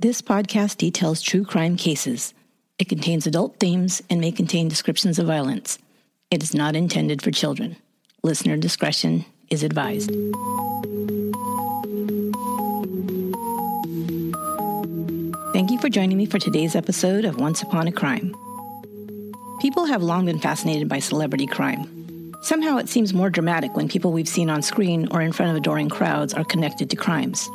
[0.00, 2.32] This podcast details true crime cases.
[2.78, 5.78] It contains adult themes and may contain descriptions of violence.
[6.30, 7.76] It is not intended for children.
[8.22, 10.08] Listener discretion is advised.
[15.52, 18.34] Thank you for joining me for today's episode of Once Upon a Crime.
[19.60, 22.32] People have long been fascinated by celebrity crime.
[22.40, 25.58] Somehow it seems more dramatic when people we've seen on screen or in front of
[25.58, 27.50] adoring crowds are connected to crimes.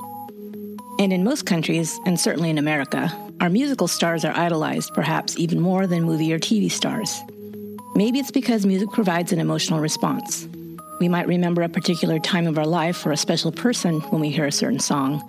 [0.98, 3.12] And in most countries, and certainly in America,
[3.42, 7.22] our musical stars are idolized perhaps even more than movie or TV stars.
[7.96, 10.48] Maybe it's because music provides an emotional response.
[11.02, 14.30] We might remember a particular time of our life or a special person when we
[14.30, 15.22] hear a certain song,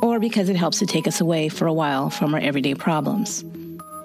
[0.00, 3.44] or because it helps to take us away for a while from our everyday problems.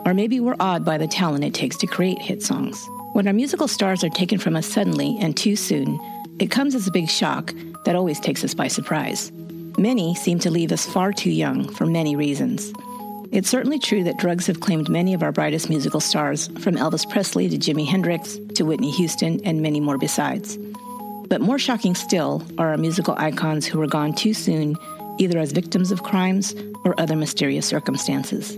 [0.06, 2.86] Or maybe we're awed by the talent it takes to create hit songs.
[3.14, 6.00] When our musical stars are taken from us suddenly and too soon,
[6.40, 7.54] it comes as a big shock
[7.86, 9.32] that always takes us by surprise.
[9.78, 12.74] Many seem to leave us far too young for many reasons.
[13.32, 17.10] It's certainly true that drugs have claimed many of our brightest musical stars, from Elvis
[17.10, 20.58] Presley to Jimi Hendrix to Whitney Houston and many more besides.
[21.28, 24.76] But more shocking still are our musical icons who were gone too soon,
[25.18, 28.58] either as victims of crimes or other mysterious circumstances.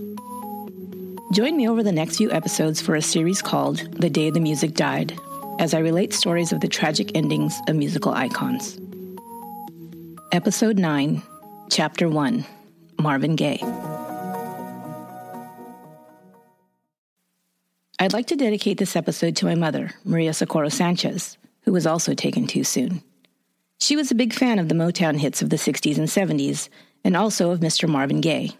[1.32, 4.74] Join me over the next few episodes for a series called The Day the Music
[4.74, 5.16] Died,
[5.60, 8.78] as I relate stories of the tragic endings of musical icons.
[10.34, 11.22] Episode 9,
[11.70, 12.44] Chapter 1
[12.98, 13.60] Marvin Gaye.
[18.00, 22.14] I'd like to dedicate this episode to my mother, Maria Socorro Sanchez, who was also
[22.14, 23.00] taken too soon.
[23.78, 26.68] She was a big fan of the Motown hits of the 60s and 70s,
[27.04, 27.88] and also of Mr.
[27.88, 28.50] Marvin Gaye.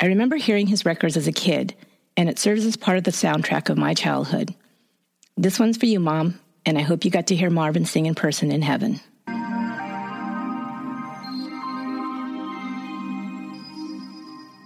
[0.00, 1.74] I remember hearing his records as a kid,
[2.16, 4.54] and it serves as part of the soundtrack of my childhood.
[5.36, 8.14] This one's for you, Mom, and I hope you got to hear Marvin sing in
[8.14, 9.00] person in heaven.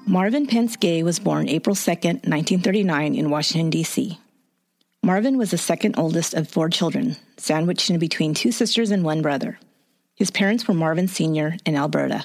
[0.09, 4.21] Marvin Pentz Gaye was born April 2, 1939, in Washington, D.C.
[5.03, 9.21] Marvin was the second oldest of four children, sandwiched in between two sisters and one
[9.21, 9.59] brother.
[10.15, 11.57] His parents were Marvin Sr.
[11.67, 12.23] and Alberta.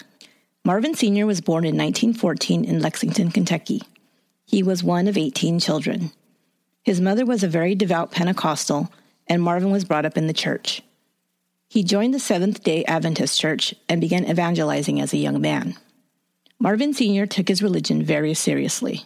[0.64, 1.26] Marvin Sr.
[1.26, 3.82] was born in 1914 in Lexington, Kentucky.
[4.46, 6.12] He was one of 18 children.
[6.84, 8.94] His mother was a very devout Pentecostal,
[9.26, 10.84] and Marvin was brought up in the church.
[11.68, 15.78] He joined the Seventh day Adventist Church and began evangelizing as a young man.
[16.62, 17.26] Marvin Sr.
[17.26, 19.04] took his religion very seriously.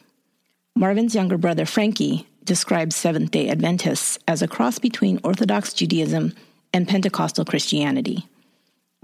[0.75, 6.35] Marvin's younger brother, Frankie, describes Seventh day Adventists as a cross between Orthodox Judaism
[6.73, 8.27] and Pentecostal Christianity.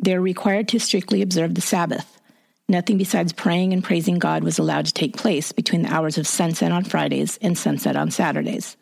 [0.03, 2.19] They are required to strictly observe the Sabbath.
[2.67, 6.27] Nothing besides praying and praising God was allowed to take place between the hours of
[6.27, 8.75] sunset on Fridays and sunset on Saturdays.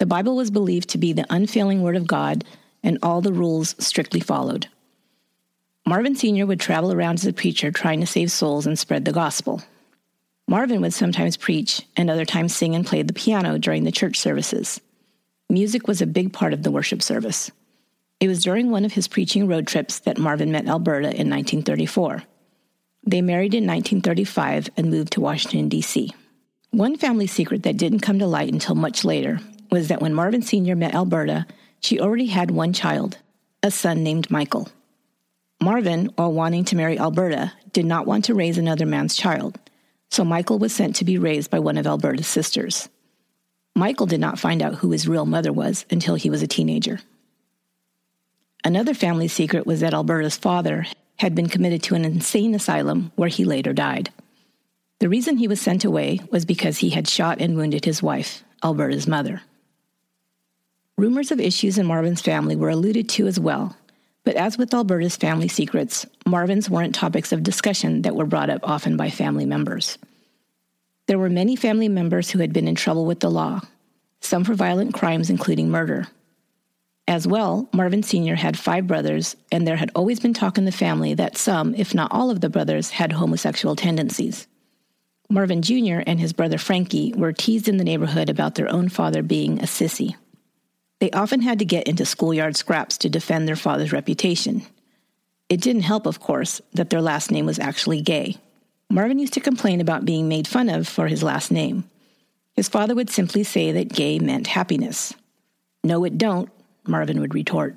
[0.00, 2.44] The Bible was believed to be the unfailing Word of God,
[2.82, 4.66] and all the rules strictly followed.
[5.88, 6.46] Marvin Sr.
[6.46, 9.62] would travel around as a preacher trying to save souls and spread the gospel.
[10.48, 14.18] Marvin would sometimes preach and other times sing and play the piano during the church
[14.18, 14.80] services.
[15.48, 17.52] Music was a big part of the worship service.
[18.18, 22.24] It was during one of his preaching road trips that Marvin met Alberta in 1934.
[23.04, 26.12] They married in 1935 and moved to Washington, D.C.
[26.72, 29.38] One family secret that didn't come to light until much later
[29.70, 30.74] was that when Marvin Sr.
[30.74, 31.46] met Alberta,
[31.78, 33.18] she already had one child,
[33.62, 34.68] a son named Michael.
[35.60, 39.58] Marvin, while wanting to marry Alberta, did not want to raise another man's child,
[40.10, 42.88] so Michael was sent to be raised by one of Alberta's sisters.
[43.74, 47.00] Michael did not find out who his real mother was until he was a teenager.
[48.64, 50.86] Another family secret was that Alberta's father
[51.18, 54.10] had been committed to an insane asylum where he later died.
[54.98, 58.42] The reason he was sent away was because he had shot and wounded his wife,
[58.62, 59.42] Alberta's mother.
[60.96, 63.76] Rumors of issues in Marvin's family were alluded to as well,
[64.26, 68.60] but as with Alberta's family secrets, Marvin's weren't topics of discussion that were brought up
[68.64, 69.98] often by family members.
[71.06, 73.60] There were many family members who had been in trouble with the law,
[74.20, 76.08] some for violent crimes, including murder.
[77.06, 78.34] As well, Marvin Sr.
[78.34, 81.94] had five brothers, and there had always been talk in the family that some, if
[81.94, 84.48] not all of the brothers, had homosexual tendencies.
[85.30, 86.02] Marvin Jr.
[86.04, 89.66] and his brother Frankie were teased in the neighborhood about their own father being a
[89.66, 90.16] sissy.
[90.98, 94.62] They often had to get into schoolyard scraps to defend their father's reputation.
[95.48, 98.36] It didn't help, of course, that their last name was actually gay.
[98.88, 101.84] Marvin used to complain about being made fun of for his last name.
[102.54, 105.12] His father would simply say that gay meant happiness.
[105.84, 106.48] No, it don't,
[106.86, 107.76] Marvin would retort.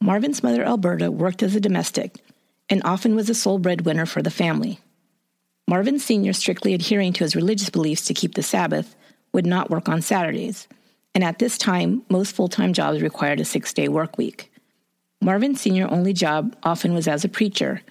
[0.00, 2.18] Marvin's mother, Alberta, worked as a domestic
[2.70, 4.78] and often was the sole breadwinner for the family.
[5.66, 8.94] Marvin Sr., strictly adhering to his religious beliefs to keep the Sabbath,
[9.32, 10.68] would not work on Saturdays
[11.14, 14.50] and at this time, most full time jobs required a six day work week.
[15.20, 17.82] Marvin's senior only job often was as a preacher,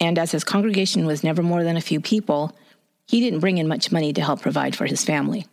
[0.00, 2.56] and as his congregation was never more than a few people,
[3.06, 5.46] he didn't bring in much money to help provide for his family.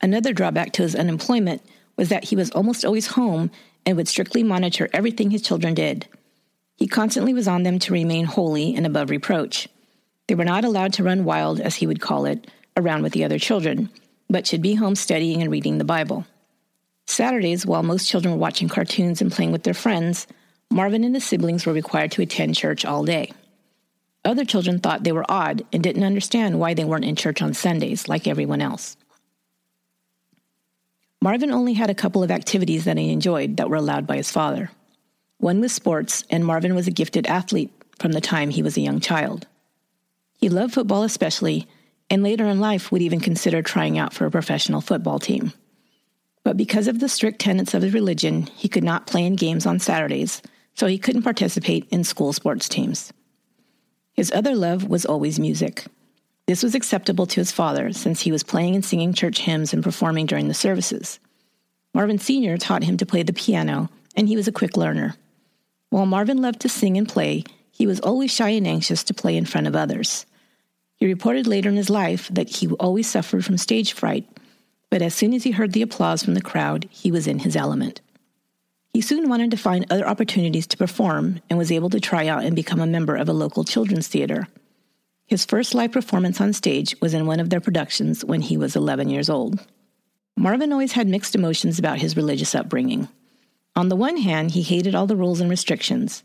[0.00, 1.62] Another drawback to his unemployment
[1.96, 3.50] was that he was almost always home
[3.84, 6.06] and would strictly monitor everything his children did.
[6.76, 9.68] He constantly was on them to remain holy and above reproach.
[10.26, 12.46] They were not allowed to run wild, as he would call it,
[12.76, 13.90] around with the other children,
[14.28, 16.26] but should be home studying and reading the Bible.
[17.08, 20.26] Saturdays, while most children were watching cartoons and playing with their friends,
[20.70, 23.32] Marvin and his siblings were required to attend church all day.
[24.26, 27.54] Other children thought they were odd and didn't understand why they weren't in church on
[27.54, 28.96] Sundays like everyone else.
[31.22, 34.30] Marvin only had a couple of activities that he enjoyed that were allowed by his
[34.30, 34.70] father.
[35.38, 38.82] One was sports, and Marvin was a gifted athlete from the time he was a
[38.82, 39.46] young child.
[40.34, 41.66] He loved football especially,
[42.10, 45.54] and later in life would even consider trying out for a professional football team.
[46.48, 49.66] But because of the strict tenets of his religion, he could not play in games
[49.66, 50.40] on Saturdays,
[50.72, 53.12] so he couldn't participate in school sports teams.
[54.14, 55.84] His other love was always music.
[56.46, 59.84] This was acceptable to his father since he was playing and singing church hymns and
[59.84, 61.20] performing during the services.
[61.92, 62.56] Marvin Sr.
[62.56, 65.16] taught him to play the piano, and he was a quick learner.
[65.90, 69.36] While Marvin loved to sing and play, he was always shy and anxious to play
[69.36, 70.24] in front of others.
[70.96, 74.26] He reported later in his life that he always suffered from stage fright,
[74.90, 77.56] but as soon as he heard the applause from the crowd, he was in his
[77.56, 78.00] element.
[78.92, 82.44] He soon wanted to find other opportunities to perform and was able to try out
[82.44, 84.48] and become a member of a local children's theater.
[85.26, 88.74] His first live performance on stage was in one of their productions when he was
[88.74, 89.64] 11 years old.
[90.36, 93.08] Marvin always had mixed emotions about his religious upbringing.
[93.76, 96.22] On the one hand, he hated all the rules and restrictions.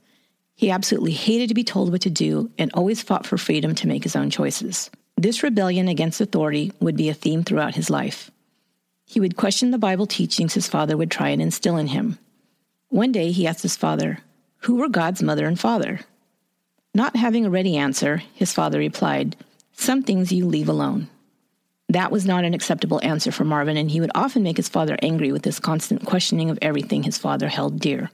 [0.56, 3.88] He absolutely hated to be told what to do and always fought for freedom to
[3.88, 4.89] make his own choices.
[5.18, 8.31] This rebellion against authority would be a theme throughout his life.
[9.13, 12.18] He would question the Bible teachings his father would try and instill in him.
[12.89, 14.18] One day he asked his father,
[14.62, 16.00] Who were God's mother and father?
[16.95, 19.36] Not having a ready answer, his father replied,
[19.74, 21.10] Some things you leave alone.
[21.88, 24.98] That was not an acceptable answer for Marvin, and he would often make his father
[25.04, 28.10] angry with this constant questioning of everything his father held dear.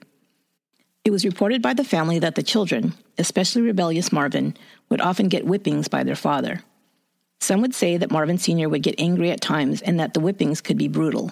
[1.06, 4.54] It was reported by the family that the children, especially rebellious Marvin,
[4.90, 6.62] would often get whippings by their father.
[7.40, 8.70] Some would say that Marvin Sr.
[8.70, 11.32] would get angry at times and that the whippings could be brutal.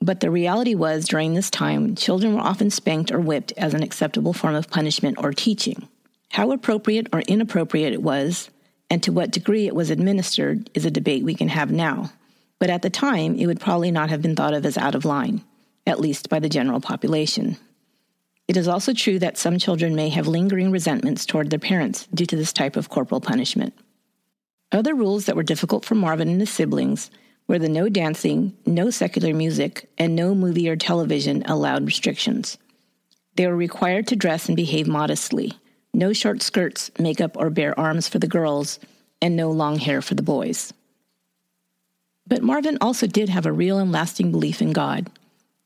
[0.00, 3.82] But the reality was, during this time, children were often spanked or whipped as an
[3.82, 5.88] acceptable form of punishment or teaching.
[6.30, 8.50] How appropriate or inappropriate it was,
[8.90, 12.12] and to what degree it was administered, is a debate we can have now.
[12.58, 15.04] But at the time, it would probably not have been thought of as out of
[15.04, 15.42] line,
[15.86, 17.56] at least by the general population.
[18.48, 22.26] It is also true that some children may have lingering resentments toward their parents due
[22.26, 23.74] to this type of corporal punishment.
[24.72, 27.10] Other rules that were difficult for Marvin and his siblings
[27.46, 32.58] were the no dancing, no secular music, and no movie or television allowed restrictions.
[33.36, 35.52] They were required to dress and behave modestly,
[35.94, 38.78] no short skirts, makeup, or bare arms for the girls,
[39.22, 40.72] and no long hair for the boys.
[42.26, 45.10] But Marvin also did have a real and lasting belief in God.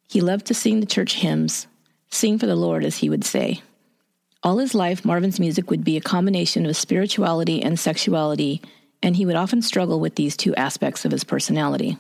[0.09, 1.67] He loved to sing the church hymns,
[2.11, 3.63] sing for the Lord, as he would say.
[4.43, 8.61] All his life, Marvin's music would be a combination of spirituality and sexuality,
[9.03, 11.99] and he would often struggle with these two aspects of his personality.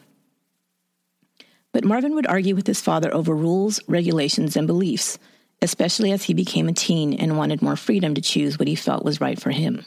[1.73, 5.19] But Marvin would argue with his father over rules, regulations, and beliefs,
[5.63, 9.05] especially as he became a teen and wanted more freedom to choose what he felt
[9.05, 9.85] was right for him.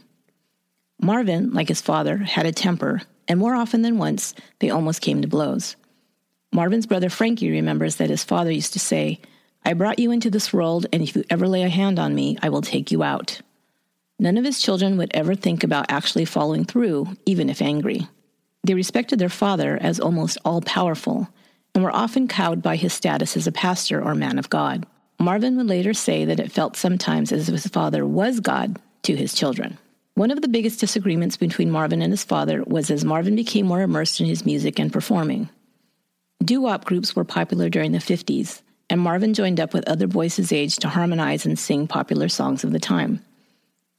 [1.02, 5.22] Marvin, like his father, had a temper, and more often than once, they almost came
[5.22, 5.76] to blows.
[6.54, 9.20] Marvin's brother Frankie remembers that his father used to say,
[9.66, 12.38] I brought you into this world, and if you ever lay a hand on me,
[12.42, 13.42] I will take you out.
[14.20, 18.08] None of his children would ever think about actually following through, even if angry.
[18.64, 21.28] They respected their father as almost all powerful
[21.76, 24.86] and were often cowed by his status as a pastor or man of God.
[25.20, 29.16] Marvin would later say that it felt sometimes as if his father was God to
[29.16, 29.78] his children.
[30.16, 33.82] One of the biggest disagreements between Marvin and his father was as Marvin became more
[33.82, 35.50] immersed in his music and performing.
[36.44, 40.36] Doo wop groups were popular during the 50s, and Marvin joined up with other boys
[40.36, 43.24] his age to harmonize and sing popular songs of the time.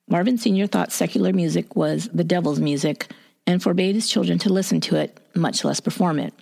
[0.09, 0.67] Marvin Sr.
[0.67, 3.11] thought secular music was the devil's music
[3.47, 6.35] and forbade his children to listen to it, much less perform it.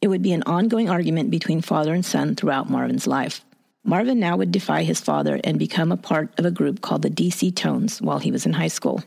[0.00, 3.44] It would be an ongoing argument between father and son throughout Marvin's life.
[3.84, 7.10] Marvin now would defy his father and become a part of a group called the
[7.10, 9.02] DC Tones while he was in high school.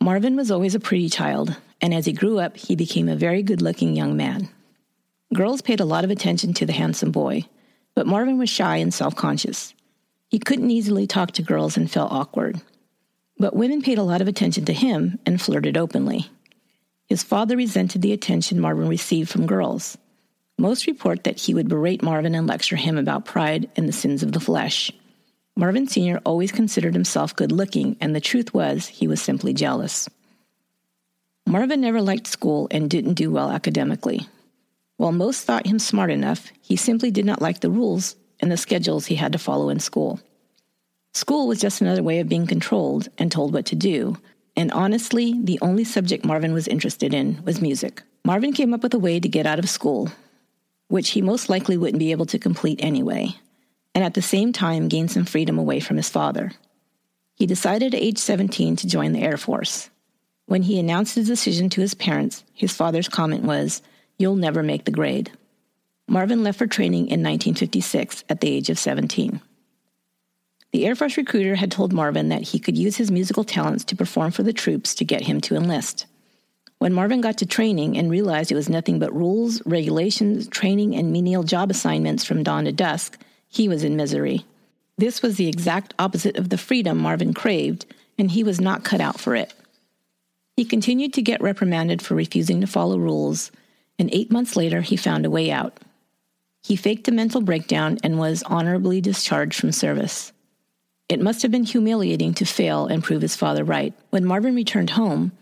[0.00, 3.42] Marvin was always a pretty child, and as he grew up, he became a very
[3.42, 4.48] good looking young man.
[5.34, 7.44] Girls paid a lot of attention to the handsome boy,
[7.94, 9.74] but Marvin was shy and self conscious.
[10.30, 12.60] He couldn't easily talk to girls and felt awkward.
[13.36, 16.30] But women paid a lot of attention to him and flirted openly.
[17.08, 19.98] His father resented the attention Marvin received from girls.
[20.56, 24.22] Most report that he would berate Marvin and lecture him about pride and the sins
[24.22, 24.92] of the flesh.
[25.56, 26.20] Marvin Sr.
[26.24, 30.08] always considered himself good looking, and the truth was he was simply jealous.
[31.44, 34.28] Marvin never liked school and didn't do well academically.
[34.96, 38.56] While most thought him smart enough, he simply did not like the rules and the
[38.56, 40.20] schedules he had to follow in school.
[41.12, 44.16] School was just another way of being controlled and told what to do,
[44.56, 48.02] and honestly, the only subject Marvin was interested in was music.
[48.24, 50.10] Marvin came up with a way to get out of school,
[50.88, 53.34] which he most likely wouldn't be able to complete anyway,
[53.94, 56.52] and at the same time gain some freedom away from his father.
[57.34, 59.88] He decided at age 17 to join the Air Force.
[60.46, 63.82] When he announced his decision to his parents, his father's comment was,
[64.18, 65.32] You'll never make the grade.
[66.10, 69.40] Marvin left for training in 1956 at the age of 17.
[70.72, 73.96] The Air Force recruiter had told Marvin that he could use his musical talents to
[73.96, 76.06] perform for the troops to get him to enlist.
[76.78, 81.12] When Marvin got to training and realized it was nothing but rules, regulations, training, and
[81.12, 84.44] menial job assignments from dawn to dusk, he was in misery.
[84.98, 87.86] This was the exact opposite of the freedom Marvin craved,
[88.18, 89.54] and he was not cut out for it.
[90.56, 93.52] He continued to get reprimanded for refusing to follow rules,
[93.96, 95.78] and eight months later, he found a way out.
[96.62, 100.32] He faked a mental breakdown and was honorably discharged from service.
[101.08, 103.94] It must have been humiliating to fail and prove his father right.
[104.10, 105.32] When Marvin returned home,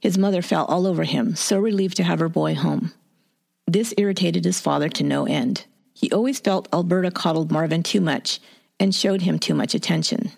[0.00, 2.92] his mother fell all over him, so relieved to have her boy home.
[3.66, 5.64] This irritated his father to no end.
[5.94, 8.38] He always felt Alberta coddled Marvin too much
[8.78, 10.30] and showed him too much attention.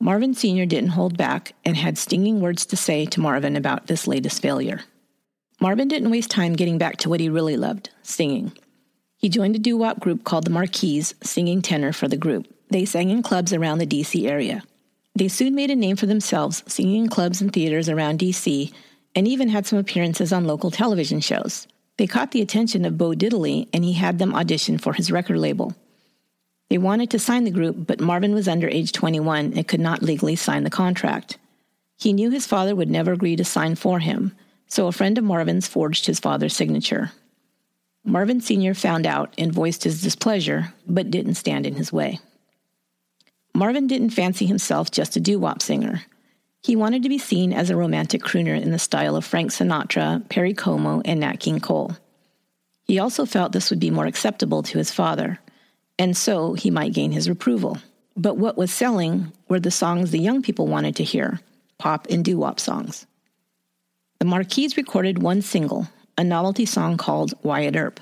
[0.00, 0.64] Marvin Sr.
[0.64, 4.82] didn't hold back and had stinging words to say to Marvin about this latest failure.
[5.60, 8.52] Marvin didn't waste time getting back to what he really loved singing.
[9.18, 12.46] He joined a doo wop group called the Marquees, singing tenor for the group.
[12.70, 14.28] They sang in clubs around the D.C.
[14.28, 14.62] area.
[15.16, 18.72] They soon made a name for themselves, singing in clubs and theaters around D.C.,
[19.16, 21.66] and even had some appearances on local television shows.
[21.96, 25.38] They caught the attention of Bo Diddley, and he had them audition for his record
[25.38, 25.74] label.
[26.70, 30.02] They wanted to sign the group, but Marvin was under age 21 and could not
[30.02, 31.38] legally sign the contract.
[31.96, 34.36] He knew his father would never agree to sign for him,
[34.68, 37.10] so a friend of Marvin's forged his father's signature.
[38.04, 38.74] Marvin Sr.
[38.74, 42.18] found out and voiced his displeasure, but didn't stand in his way.
[43.54, 46.02] Marvin didn't fancy himself just a doo wop singer.
[46.62, 50.28] He wanted to be seen as a romantic crooner in the style of Frank Sinatra,
[50.28, 51.96] Perry Como, and Nat King Cole.
[52.84, 55.38] He also felt this would be more acceptable to his father,
[55.98, 57.78] and so he might gain his approval.
[58.16, 61.40] But what was selling were the songs the young people wanted to hear
[61.78, 63.06] pop and doo wop songs.
[64.18, 65.86] The Marquees recorded one single,
[66.18, 68.00] a novelty song called Wyatt Earp.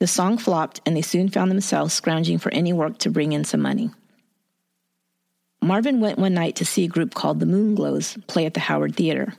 [0.00, 3.44] The song flopped, and they soon found themselves scrounging for any work to bring in
[3.44, 3.90] some money.
[5.60, 8.96] Marvin went one night to see a group called the Moonglows play at the Howard
[8.96, 9.34] Theater.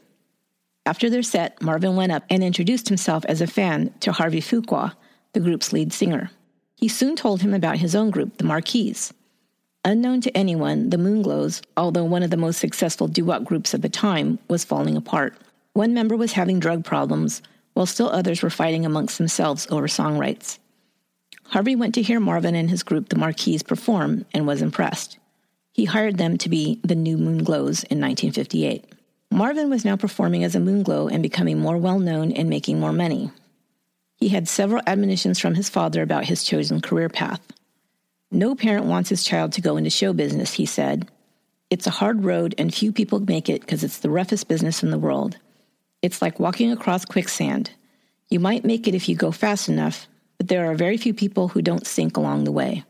[0.86, 4.94] After their set, Marvin went up and introduced himself as a fan to Harvey Fuqua,
[5.34, 6.30] the group's lead singer.
[6.75, 9.12] He soon told him about his own group, the Marquees.
[9.84, 13.89] Unknown to anyone, the Moonglows, although one of the most successful doo-wop groups of the
[13.89, 15.36] time, was falling apart.
[15.74, 17.42] One member was having drug problems,
[17.77, 20.57] while still others were fighting amongst themselves over song rights.
[21.43, 25.19] Harvey went to hear Marvin and his group, the Marquees, perform and was impressed.
[25.74, 28.84] He hired them to be the new Moonglows in 1958.
[29.29, 32.91] Marvin was now performing as a Moonglow and becoming more well known and making more
[32.91, 33.29] money.
[34.15, 37.41] He had several admonitions from his father about his chosen career path.
[38.31, 41.07] No parent wants his child to go into show business, he said.
[41.69, 44.89] It's a hard road and few people make it because it's the roughest business in
[44.89, 45.38] the world.
[46.08, 47.72] It's like walking across quicksand.
[48.30, 51.50] You might make it if you go fast enough, but there are very few people
[51.50, 52.86] who don't sink along the way.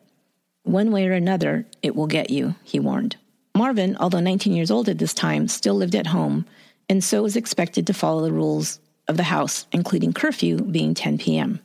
[0.62, 3.16] One way or another, it will get you, he warned.
[3.56, 6.46] Marvin, although 19 years old at this time, still lived at home,
[6.90, 11.18] and so was expected to follow the rules of the house, including curfew being 10
[11.18, 11.60] p.m.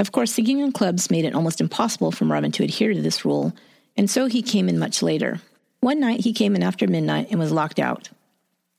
[0.00, 3.24] Of course, singing in clubs made it almost impossible for Marvin to adhere to this
[3.24, 3.52] rule,
[3.96, 5.40] and so he came in much later.
[5.78, 8.08] One night he came in after midnight and was locked out.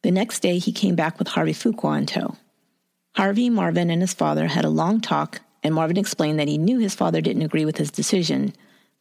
[0.03, 2.35] The next day, he came back with Harvey Fuqua in tow.
[3.15, 6.79] Harvey, Marvin, and his father had a long talk, and Marvin explained that he knew
[6.79, 8.53] his father didn't agree with his decision,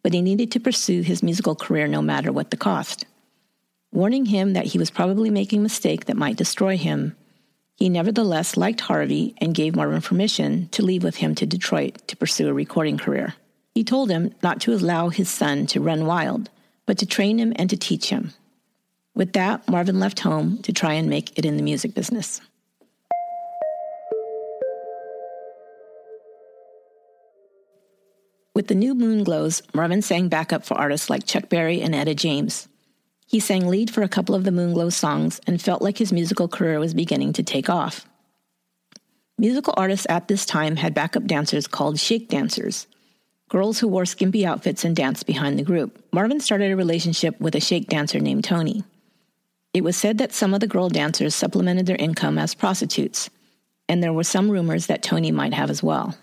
[0.02, 3.04] but he needed to pursue his musical career no matter what the cost.
[3.92, 7.14] Warning him that he was probably making a mistake that might destroy him,
[7.76, 12.16] he nevertheless liked Harvey and gave Marvin permission to leave with him to Detroit to
[12.16, 13.34] pursue a recording career.
[13.74, 16.48] He told him not to allow his son to run wild,
[16.86, 18.32] but to train him and to teach him.
[19.16, 22.42] With that, Marvin left home to try and make it in the music business.
[28.54, 32.68] With the new Moonglows, Marvin sang backup for artists like Chuck Berry and Etta James.
[33.26, 36.46] He sang lead for a couple of the Moonglow songs and felt like his musical
[36.46, 38.06] career was beginning to take off.
[39.38, 42.86] Musical artists at this time had backup dancers called shake dancers.
[43.48, 46.02] girls who wore skimpy outfits and danced behind the group.
[46.12, 48.84] Marvin started a relationship with a shake dancer named Tony.
[49.76, 53.28] It was said that some of the girl dancers supplemented their income as prostitutes,
[53.90, 56.16] and there were some rumors that Tony might have as well.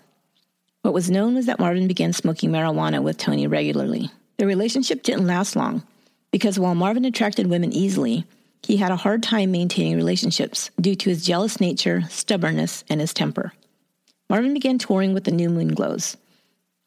[0.82, 4.10] What was known was that Marvin began smoking marijuana with Tony regularly.
[4.38, 5.84] The relationship didn't last long
[6.32, 8.24] because while Marvin attracted women easily,
[8.64, 13.14] he had a hard time maintaining relationships due to his jealous nature, stubbornness, and his
[13.14, 13.52] temper.
[14.28, 16.16] Marvin began touring with the New Moonglows.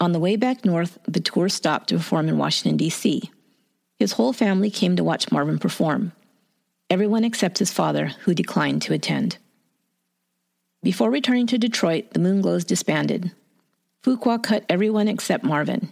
[0.02, 3.32] On the way back north, the tour stopped to perform in Washington, D.C.
[4.00, 6.12] His whole family came to watch Marvin perform.
[6.90, 9.38] Everyone except his father, who declined to attend.
[10.82, 13.32] Before returning to Detroit, the Moonglows disbanded.
[14.04, 15.90] Fuqua cut everyone except Marvin.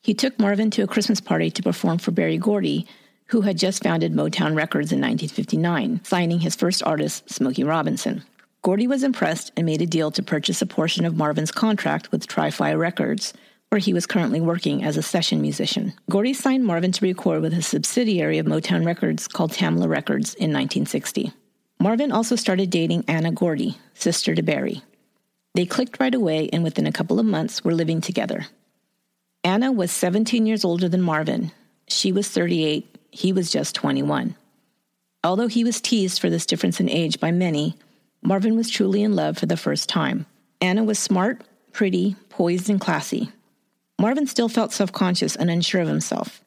[0.00, 2.86] He took Marvin to a Christmas party to perform for Berry Gordy,
[3.26, 8.22] who had just founded Motown Records in 1959, signing his first artist, Smokey Robinson.
[8.62, 12.28] Gordy was impressed and made a deal to purchase a portion of Marvin's contract with
[12.28, 13.34] Tri-Phi Records,
[13.70, 15.92] where he was currently working as a session musician.
[16.10, 20.52] Gordy signed Marvin to record with a subsidiary of Motown Records called Tamla Records in
[20.52, 21.32] 1960.
[21.80, 24.82] Marvin also started dating Anna Gordy, sister to Berry.
[25.54, 28.46] They clicked right away and within a couple of months were living together.
[29.44, 31.52] Anna was 17 years older than Marvin.
[31.88, 34.34] She was 38, he was just 21.
[35.24, 37.76] Although he was teased for this difference in age by many,
[38.22, 40.26] Marvin was truly in love for the first time.
[40.60, 43.30] Anna was smart, pretty, poised, and classy.
[44.00, 46.42] Marvin still felt self conscious and unsure of himself.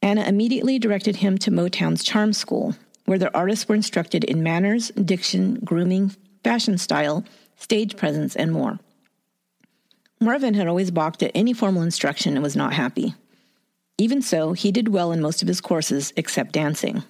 [0.00, 4.90] Anna immediately directed him to Motown's Charm School, where their artists were instructed in manners,
[4.90, 7.24] diction, grooming, fashion style,
[7.56, 8.78] stage presence, and more.
[10.20, 13.14] Marvin had always balked at any formal instruction and was not happy.
[13.98, 17.02] Even so, he did well in most of his courses except dancing.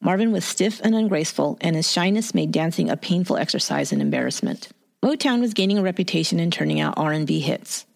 [0.00, 4.68] Marvin was stiff and ungraceful, and his shyness made dancing a painful exercise and embarrassment.
[5.02, 7.86] Motown was gaining a reputation in turning out R&B hits.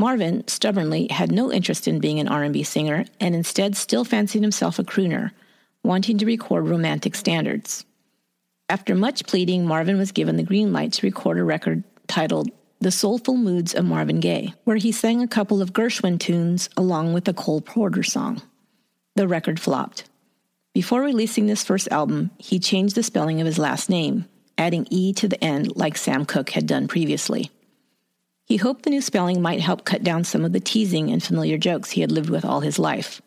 [0.00, 4.78] Marvin, stubbornly, had no interest in being an R&B singer and instead still fancied himself
[4.78, 5.30] a crooner,
[5.84, 7.84] wanting to record romantic standards.
[8.70, 12.90] After much pleading, Marvin was given the green light to record a record titled The
[12.90, 17.28] Soulful Moods of Marvin Gaye, where he sang a couple of Gershwin tunes along with
[17.28, 18.40] a Cole Porter song.
[19.16, 20.04] The record flopped.
[20.72, 24.24] Before releasing this first album, he changed the spelling of his last name,
[24.56, 27.50] adding E to the end like Sam Cooke had done previously.
[28.50, 31.56] He hoped the new spelling might help cut down some of the teasing and familiar
[31.56, 33.22] jokes he had lived with all his life.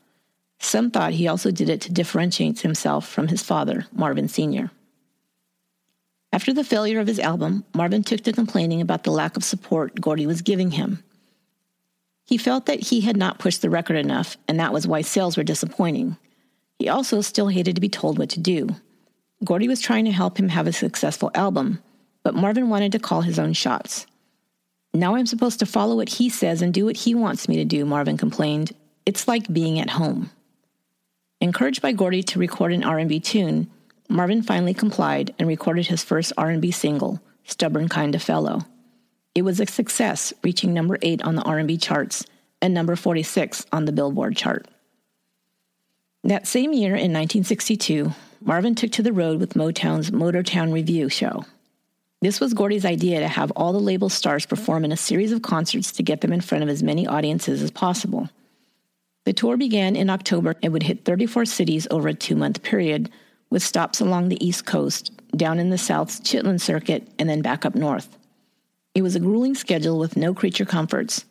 [0.60, 4.70] Some thought he also did it to differentiate himself from his father, Marvin Sr.
[6.34, 10.02] After the failure of his album, Marvin took to complaining about the lack of support
[10.02, 11.02] Gordy was giving him.
[12.26, 15.38] He felt that he had not pushed the record enough, and that was why sales
[15.38, 16.18] were disappointing.
[16.80, 18.68] He also still hated to be told what to do.
[19.46, 21.82] Gordy was trying to help him have a successful album,
[22.24, 24.06] but Marvin wanted to call his own shots.
[24.94, 27.66] Now I'm supposed to follow what he says and do what he wants me to
[27.66, 28.74] do, Marvin complained.
[29.06, 30.30] It's like being at home.
[31.42, 33.70] Encouraged by Gordy to record an R&B tune,
[34.08, 38.62] Marvin finally complied and recorded his first R&B single, Stubborn Kind of Fellow.
[39.34, 42.24] It was a success, reaching number 8 on the R&B charts
[42.62, 44.68] and number 46 on the Billboard chart.
[46.24, 51.46] That same year, in 1962, Marvin took to the road with Motown's Motortown Revue show.
[52.24, 55.42] This was Gordy's idea to have all the label stars perform in a series of
[55.42, 58.30] concerts to get them in front of as many audiences as possible.
[59.26, 63.10] The tour began in October and would hit 34 cities over a two month period,
[63.50, 67.66] with stops along the East Coast, down in the South's Chitlin Circuit, and then back
[67.66, 68.18] up north.
[68.96, 71.26] It was a grueling schedule with no creature comforts.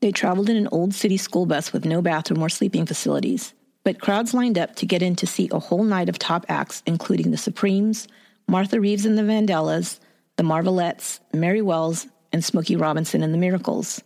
[0.00, 3.54] They traveled in an old city school bus with no bathroom or sleeping facilities
[3.86, 6.82] but crowds lined up to get in to see a whole night of top acts,
[6.86, 8.08] including the Supremes,
[8.48, 9.98] Martha Reeves and the Vandellas,
[10.36, 14.02] the Marvelettes, Mary Wells, and Smokey Robinson and the Miracles.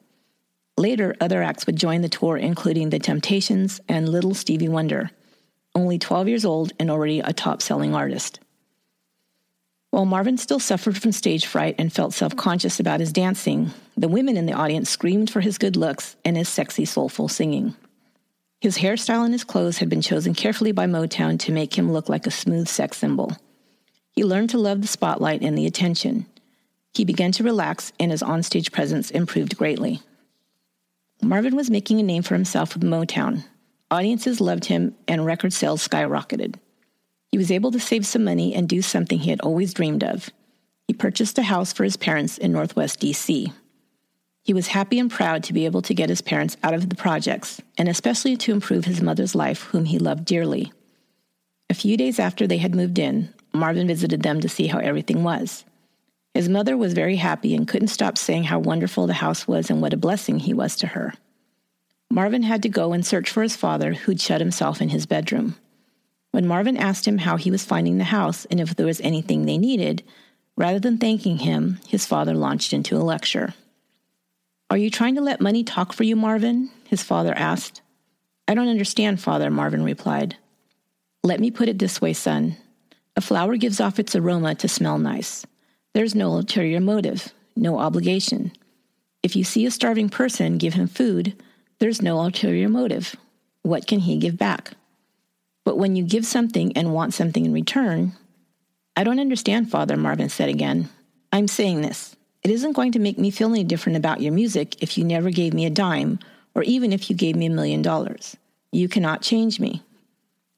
[0.79, 5.11] Later, other acts would join the tour, including The Temptations and Little Stevie Wonder,
[5.75, 8.41] only 12 years old and already a top selling artist.
[9.91, 14.09] While Marvin still suffered from stage fright and felt self conscious about his dancing, the
[14.09, 17.75] women in the audience screamed for his good looks and his sexy, soulful singing.
[18.61, 22.09] His hairstyle and his clothes had been chosen carefully by Motown to make him look
[22.09, 23.37] like a smooth sex symbol.
[24.13, 26.27] He learned to love the spotlight and the attention.
[26.93, 30.01] He began to relax, and his onstage presence improved greatly.
[31.23, 33.45] Marvin was making a name for himself with Motown.
[33.91, 36.57] Audiences loved him, and record sales skyrocketed.
[37.31, 40.31] He was able to save some money and do something he had always dreamed of.
[40.89, 43.53] He purchased a house for his parents in Northwest D.C.
[44.43, 46.97] He was happy and proud to be able to get his parents out of the
[46.97, 50.73] projects, and especially to improve his mother's life, whom he loved dearly.
[51.69, 55.25] A few days after they had moved in, Marvin visited them to see how everything
[55.25, 55.65] was.
[56.35, 59.83] His mother was very happy and couldn't stop saying how wonderful the house was and
[59.83, 61.15] what a blessing he was to her.
[62.11, 65.57] Marvin had to go and search for his father, who'd shut himself in his bedroom.
[66.33, 69.45] When Marvin asked him how he was finding the house and if there was anything
[69.45, 70.03] they needed,
[70.57, 73.55] rather than thanking him, his father launched into a lecture.
[74.71, 76.71] Are you trying to let money talk for you, Marvin?
[76.85, 77.83] his father asked.
[78.47, 80.37] I don't understand, father, Marvin replied.
[81.23, 82.57] Let me put it this way, son.
[83.17, 85.45] A flower gives off its aroma to smell nice.
[85.95, 88.53] There's no ulterior motive, no obligation.
[89.23, 91.35] If you see a starving person, give him food,
[91.79, 93.17] there's no ulterior motive.
[93.63, 94.73] What can he give back?
[95.65, 98.13] But when you give something and want something in return,
[98.97, 100.89] I don't understand, Father, Marvin said again.
[101.33, 102.17] I'm saying this.
[102.43, 105.31] It isn't going to make me feel any different about your music if you never
[105.31, 106.19] gave me a dime,
[106.55, 108.37] or even if you gave me a million dollars.
[108.73, 109.83] You cannot change me.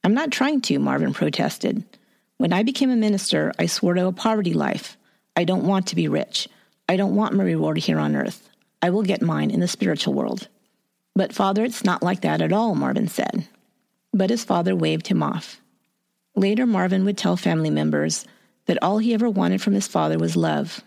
[0.03, 1.83] I'm not trying to, Marvin protested.
[2.37, 4.97] When I became a minister, I swore to a poverty life.
[5.35, 6.47] I don't want to be rich.
[6.89, 8.49] I don't want my reward here on earth.
[8.81, 10.47] I will get mine in the spiritual world.
[11.15, 13.47] But, Father, it's not like that at all, Marvin said.
[14.13, 15.61] But his father waved him off.
[16.35, 18.25] Later, Marvin would tell family members
[18.65, 20.81] that all he ever wanted from his father was love,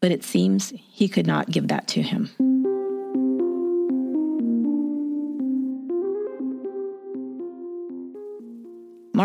[0.00, 2.30] but it seems he could not give that to him.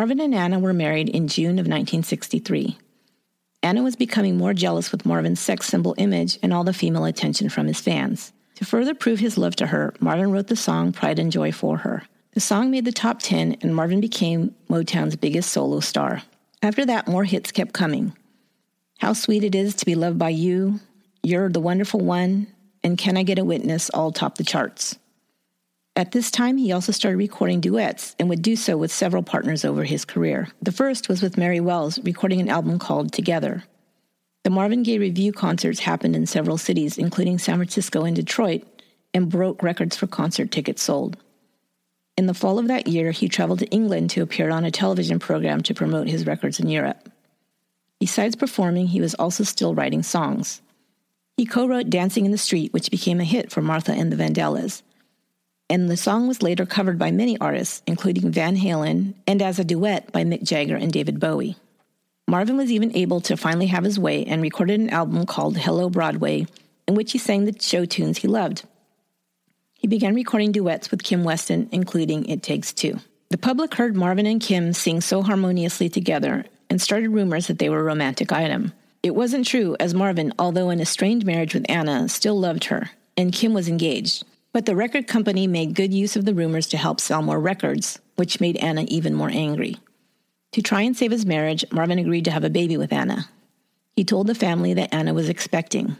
[0.04, 2.78] Marvin and Anna were married in June of 1963.
[3.62, 7.48] Anna was becoming more jealous with Marvin's sex symbol image and all the female attention
[7.48, 8.34] from his fans.
[8.56, 11.78] To further prove his love to her, Marvin wrote the song Pride and Joy for
[11.78, 12.04] her.
[12.34, 16.22] The song made the top 10, and Marvin became Motown's biggest solo star.
[16.62, 18.12] After that, more hits kept coming.
[19.00, 20.82] How Sweet It Is to Be Loved by You,
[21.22, 22.48] You're the Wonderful One,
[22.84, 25.00] and Can I Get a Witness all topped the charts.
[25.96, 29.64] At this time, he also started recording duets and would do so with several partners
[29.64, 30.48] over his career.
[30.60, 33.64] The first was with Mary Wells, recording an album called Together.
[34.44, 38.64] The Marvin Gaye Revue concerts happened in several cities, including San Francisco and Detroit,
[39.14, 41.16] and broke records for concert tickets sold.
[42.18, 45.20] In the fall of that year, he traveled to England to appear on a television
[45.20, 47.08] program to promote his records in Europe.
[48.00, 50.62] Besides performing, he was also still writing songs.
[51.38, 54.16] He co wrote Dancing in the Street, which became a hit for Martha and the
[54.16, 54.82] Vandellas.
[55.70, 59.64] And the song was later covered by many artists, including Van Halen, and as a
[59.64, 61.56] duet by Mick Jagger and David Bowie.
[62.28, 65.90] Marvin was even able to finally have his way and recorded an album called Hello
[65.90, 66.46] Broadway,
[66.88, 68.64] in which he sang the show tunes he loved.
[69.74, 73.00] He began recording duets with Kim Weston, including It Takes Two.
[73.30, 77.70] The public heard Marvin and Kim sing so harmoniously together and started rumors that they
[77.70, 78.74] were a romantic item.
[79.02, 82.92] It wasn't true, as Marvin, although in a strained marriage with Anna, still loved her,
[83.18, 84.24] and Kim was engaged.
[84.54, 88.00] But the record company made good use of the rumors to help sell more records,
[88.16, 89.78] which made Anna even more angry.
[90.54, 93.28] To try and save his marriage, Marvin agreed to have a baby with Anna.
[93.96, 95.98] He told the family that Anna was expecting,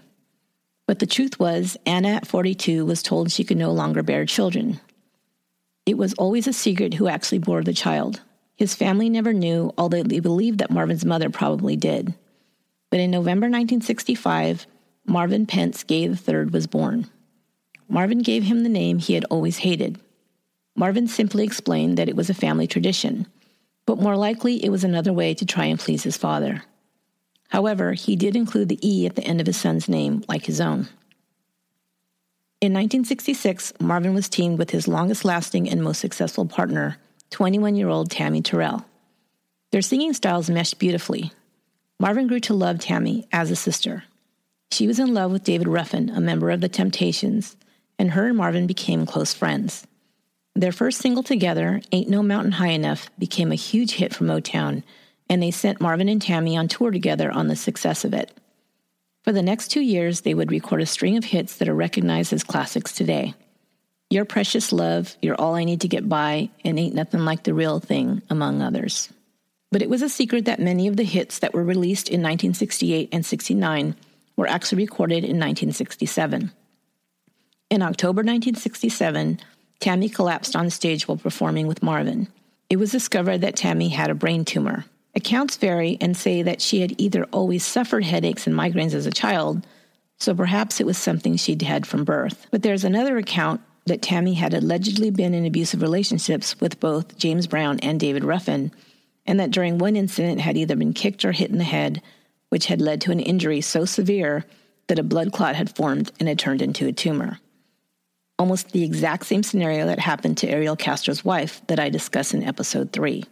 [0.88, 4.80] but the truth was, Anna at 42 was told she could no longer bear children.
[5.86, 8.22] It was always a secret who actually bore the child.
[8.56, 12.14] His family never knew, although they believed that Marvin's mother probably did.
[12.92, 14.68] But in November 1965,
[15.06, 17.10] Marvin Pentz Gaye III was born.
[17.88, 20.00] Marvin gave him the name he had always hated.
[20.76, 23.28] Marvin simply explained that it was a family tradition,
[23.86, 26.64] but more likely it was another way to try and please his father.
[27.50, 30.60] However, he did include the E at the end of his son's name, like his
[30.60, 30.88] own.
[32.62, 36.98] In 1966, Marvin was teamed with his longest lasting and most successful partner,
[37.30, 38.86] 21 year old Tammy Terrell.
[39.72, 41.32] Their singing styles meshed beautifully.
[42.00, 44.04] Marvin grew to love Tammy as a sister.
[44.72, 47.56] She was in love with David Ruffin, a member of the Temptations,
[48.04, 49.88] and her and Marvin became close friends.
[50.56, 54.84] Their first single together, Ain't No Mountain High Enough, became a huge hit for Motown
[55.30, 58.30] and they sent Marvin and Tammy on tour together on the success of it.
[59.24, 62.34] For the next two years, they would record a string of hits that are recognized
[62.34, 63.34] as classics today.
[64.10, 67.54] Your Precious Love, You're All I Need to Get By, and Ain't Nothing Like the
[67.54, 69.08] Real Thing, among others.
[69.72, 73.08] But it was a secret that many of the hits that were released in 1968
[73.14, 73.96] and 69
[74.36, 76.52] were actually recorded in 1967.
[77.74, 79.40] In October 1967,
[79.80, 82.28] Tammy collapsed on stage while performing with Marvin.
[82.70, 84.86] It was discovered that Tammy had a brain tumor.
[85.16, 89.12] Accounts vary and say that she had either always suffered headaches and migraines as a
[89.12, 89.66] child,
[90.20, 92.46] so perhaps it was something she'd had from birth.
[92.52, 97.48] But there's another account that Tammy had allegedly been in abusive relationships with both James
[97.48, 98.72] Brown and David Ruffin,
[99.26, 102.04] and that during one incident had either been kicked or hit in the head,
[102.50, 104.46] which had led to an injury so severe
[104.86, 107.40] that a blood clot had formed and had turned into a tumor.
[108.40, 112.44] Almost the exact same scenario that happened to Ariel Castro's wife that I discuss in
[112.44, 113.24] episode 3.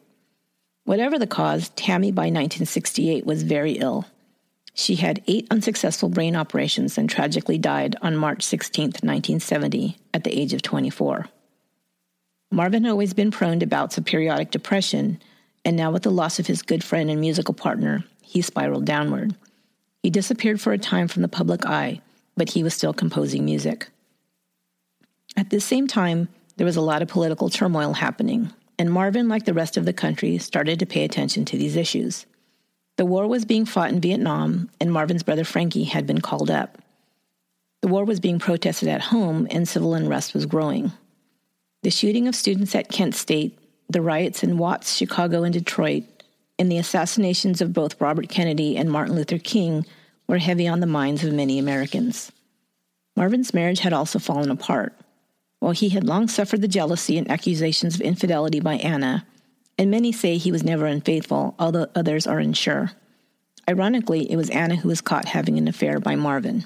[0.86, 4.06] Whatever the cause, Tammy by 1968 was very ill.
[4.74, 10.38] She had eight unsuccessful brain operations and tragically died on March 16, 1970, at the
[10.38, 11.28] age of 24.
[12.52, 15.22] Marvin had always been prone to bouts of periodic depression,
[15.66, 19.36] and now with the loss of his good friend and musical partner, he spiraled downward.
[20.04, 22.02] He disappeared for a time from the public eye,
[22.36, 23.90] but he was still composing music.
[25.38, 29.46] At the same time, there was a lot of political turmoil happening, and Marvin, like
[29.46, 32.26] the rest of the country, started to pay attention to these issues.
[32.98, 36.78] The war was being fought in Vietnam, and Marvin's brother Frankie had been called up.
[37.82, 40.92] The war was being protested at home, and civil unrest was growing.
[41.84, 43.58] The shooting of students at Kent State,
[43.90, 46.04] the riots in Watts, Chicago, and Detroit,
[46.60, 49.86] and the assassinations of both Robert Kennedy and Martin Luther King
[50.28, 52.32] were heavy on the minds of many Americans.
[53.16, 54.94] Marvin's marriage had also fallen apart.
[55.62, 59.28] While he had long suffered the jealousy and accusations of infidelity by Anna,
[59.78, 62.94] and many say he was never unfaithful, although others are unsure.
[63.70, 66.66] Ironically, it was Anna who was caught having an affair by Marvin.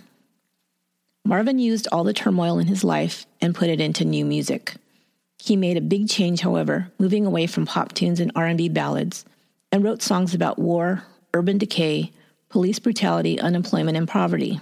[1.25, 4.75] Marvin used all the turmoil in his life and put it into new music.
[5.39, 9.25] He made a big change, however, moving away from pop tunes and R&B ballads,
[9.73, 11.03] and wrote songs about war,
[11.33, 12.13] urban decay,
[12.47, 14.61] police brutality, unemployment, and poverty.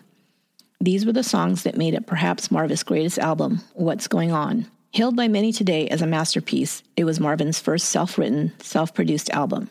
[0.83, 4.65] These were the songs that made it perhaps Marvin's greatest album, What's Going On.
[4.91, 9.29] Hailed by many today as a masterpiece, it was Marvin's first self written, self produced
[9.29, 9.69] album.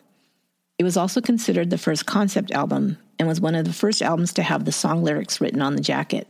[0.79, 4.33] It was also considered the first concept album and was one of the first albums
[4.33, 6.27] to have the song lyrics written on the jacket.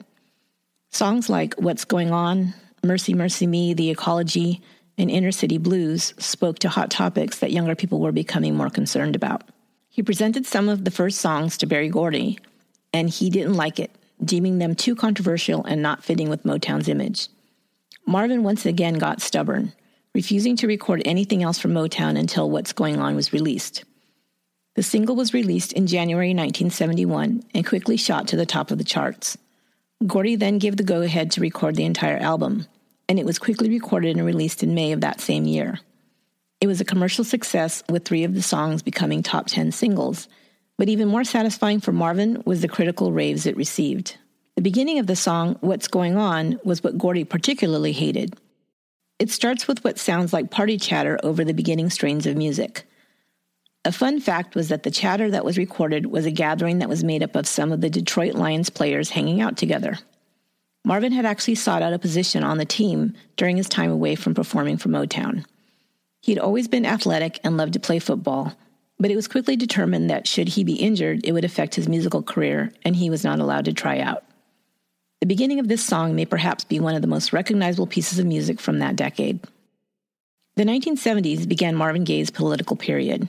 [0.90, 4.60] Songs like What's Going On, Mercy, Mercy Me, The Ecology,
[4.98, 9.14] and Inner City Blues spoke to hot topics that younger people were becoming more concerned
[9.14, 9.44] about.
[9.90, 12.40] He presented some of the first songs to Berry Gordy,
[12.92, 13.92] and he didn't like it,
[14.24, 17.28] deeming them too controversial and not fitting with Motown's image.
[18.06, 19.72] Marvin once again got stubborn,
[20.14, 23.84] refusing to record anything else from Motown until What's Going On was released.
[24.74, 28.84] The single was released in January 1971 and quickly shot to the top of the
[28.84, 29.36] charts.
[30.06, 32.66] Gordy then gave the go ahead to record the entire album,
[33.08, 35.78] and it was quickly recorded and released in May of that same year.
[36.60, 40.28] It was a commercial success, with three of the songs becoming top 10 singles,
[40.82, 44.16] but even more satisfying for Marvin was the critical raves it received.
[44.56, 48.34] The beginning of the song, What's Going On, was what Gordy particularly hated.
[49.20, 52.82] It starts with what sounds like party chatter over the beginning strains of music.
[53.84, 57.04] A fun fact was that the chatter that was recorded was a gathering that was
[57.04, 60.00] made up of some of the Detroit Lions players hanging out together.
[60.84, 64.34] Marvin had actually sought out a position on the team during his time away from
[64.34, 65.44] performing for Motown.
[66.22, 68.56] He had always been athletic and loved to play football,
[69.02, 72.22] but it was quickly determined that should he be injured, it would affect his musical
[72.22, 74.22] career, and he was not allowed to try out.
[75.18, 78.26] The beginning of this song may perhaps be one of the most recognizable pieces of
[78.26, 79.40] music from that decade.
[80.54, 83.28] The 1970s began Marvin Gaye's political period.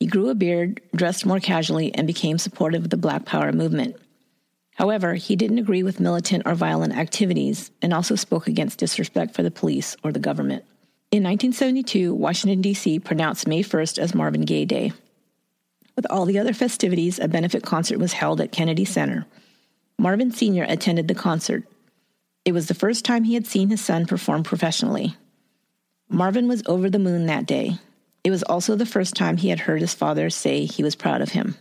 [0.00, 3.94] He grew a beard, dressed more casually, and became supportive of the Black Power movement.
[4.74, 9.44] However, he didn't agree with militant or violent activities and also spoke against disrespect for
[9.44, 10.64] the police or the government.
[11.16, 12.98] In 1972, Washington, D.C.
[12.98, 14.92] pronounced May 1st as Marvin Gaye Day.
[15.96, 19.24] With all the other festivities, a benefit concert was held at Kennedy Center.
[19.98, 20.66] Marvin Sr.
[20.68, 21.64] attended the concert.
[22.44, 25.16] It was the first time he had seen his son perform professionally.
[26.10, 27.78] Marvin was over the moon that day.
[28.22, 31.22] It was also the first time he had heard his father say he was proud
[31.22, 31.56] of him.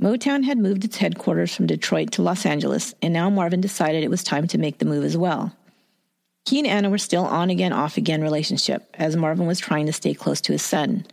[0.00, 4.10] Motown had moved its headquarters from Detroit to Los Angeles, and now Marvin decided it
[4.10, 5.54] was time to make the move as well.
[6.48, 9.92] He and Anna were still on again, off again relationship, as Marvin was trying to
[9.92, 11.04] stay close to his son.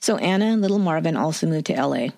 [0.00, 2.08] So Anna and little Marvin also moved to LA.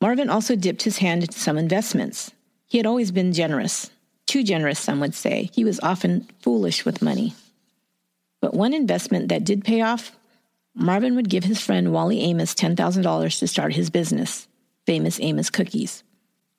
[0.00, 2.30] Marvin also dipped his hand into some investments.
[2.68, 3.90] He had always been generous,
[4.26, 5.50] too generous, some would say.
[5.52, 7.34] He was often foolish with money.
[8.40, 10.12] But one investment that did pay off
[10.72, 14.46] Marvin would give his friend Wally Amos $10,000 to start his business,
[14.84, 16.04] Famous Amos Cookies.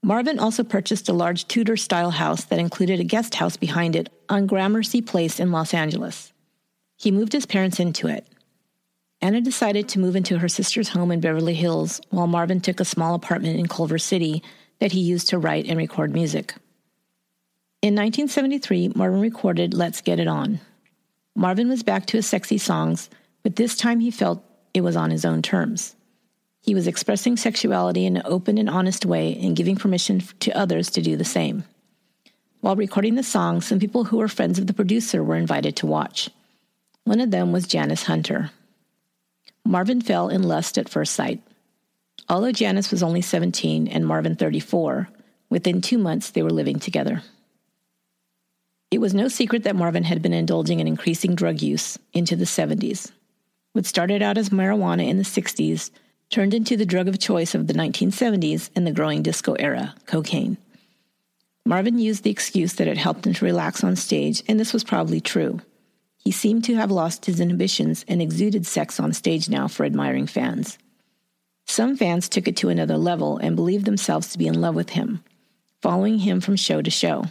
[0.07, 4.07] Marvin also purchased a large Tudor style house that included a guest house behind it
[4.29, 6.31] on Gramercy Place in Los Angeles.
[6.95, 8.25] He moved his parents into it.
[9.19, 12.85] Anna decided to move into her sister's home in Beverly Hills, while Marvin took a
[12.85, 14.41] small apartment in Culver City
[14.79, 16.53] that he used to write and record music.
[17.81, 20.61] In 1973, Marvin recorded Let's Get It On.
[21.35, 23.09] Marvin was back to his sexy songs
[23.43, 24.41] but this time he felt
[24.73, 25.96] it was on his own terms.
[26.67, 30.89] He was expressing sexuality in an open and honest way and giving permission to others
[30.91, 31.63] to do the same.
[32.59, 35.85] While recording the song, some people who were friends of the producer were invited to
[35.85, 36.29] watch.
[37.05, 38.51] One of them was Janis Hunter.
[39.63, 41.41] Marvin fell in lust at first sight.
[42.27, 45.07] Although Janis was only 17 and Marvin 34,
[45.49, 47.21] within two months they were living together.
[48.91, 52.43] It was no secret that Marvin had been indulging in increasing drug use into the
[52.43, 53.13] 70s.
[53.71, 55.91] What started out as marijuana in the 60s
[56.29, 60.57] turned into the drug of choice of the 1970s and the growing disco era, cocaine.
[61.65, 64.83] Marvin used the excuse that it helped him to relax on stage, and this was
[64.83, 65.59] probably true.
[66.17, 70.27] He seemed to have lost his inhibitions and exuded sex on stage now for admiring
[70.27, 70.77] fans.
[71.65, 74.91] Some fans took it to another level and believed themselves to be in love with
[74.91, 75.23] him,
[75.81, 77.25] following him from show to show.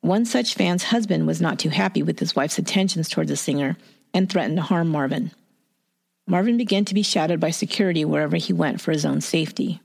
[0.00, 3.76] One such fan's husband was not too happy with his wife's attentions towards the singer
[4.12, 5.30] and threatened to harm Marvin.
[6.26, 9.80] Marvin began to be shadowed by security wherever he went for his own safety.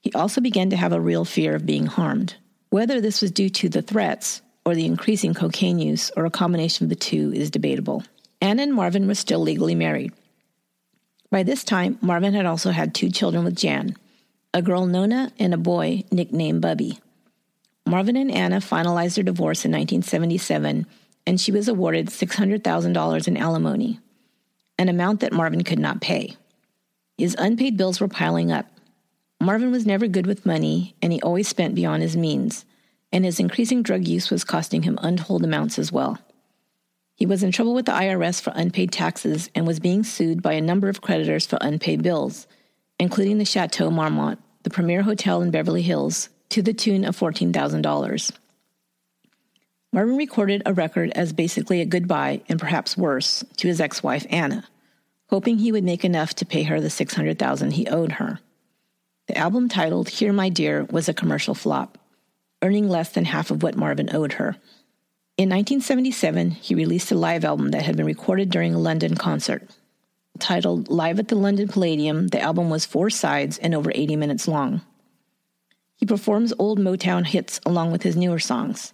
[0.00, 2.36] He also began to have a real fear of being harmed.
[2.68, 6.84] Whether this was due to the threats or the increasing cocaine use or a combination
[6.84, 8.04] of the two is debatable.
[8.40, 10.12] Anna and Marvin were still legally married.
[11.30, 13.96] By this time, Marvin had also had two children with Jan,
[14.52, 16.98] a girl Nona and a boy nicknamed Bubby.
[17.86, 20.86] Marvin and Anna finalized their divorce in 1977,
[21.26, 24.00] and she was awarded $600,000 in alimony
[24.78, 26.36] an amount that Marvin could not pay.
[27.16, 28.66] His unpaid bills were piling up.
[29.40, 32.64] Marvin was never good with money, and he always spent beyond his means,
[33.12, 36.18] and his increasing drug use was costing him untold amounts as well.
[37.14, 40.54] He was in trouble with the IRS for unpaid taxes and was being sued by
[40.54, 42.48] a number of creditors for unpaid bills,
[42.98, 48.32] including the Chateau Marmont, the premier hotel in Beverly Hills, to the tune of $14,000.
[49.94, 54.64] Marvin recorded a record as basically a goodbye and perhaps worse to his ex-wife Anna,
[55.28, 58.40] hoping he would make enough to pay her the 600,000 he owed her.
[59.28, 61.96] The album titled Here My Dear was a commercial flop,
[62.60, 64.56] earning less than half of what Marvin owed her.
[65.36, 69.62] In 1977, he released a live album that had been recorded during a London concert.
[70.40, 74.48] Titled Live at the London Palladium, the album was four sides and over 80 minutes
[74.48, 74.80] long.
[75.94, 78.92] He performs old Motown hits along with his newer songs.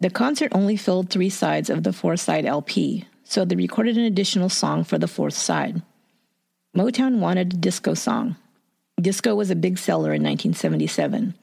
[0.00, 4.04] The concert only filled three sides of the four side LP, so they recorded an
[4.04, 5.82] additional song for the fourth side.
[6.76, 8.36] Motown wanted a disco song.
[9.00, 11.34] Disco was a big seller in 1977,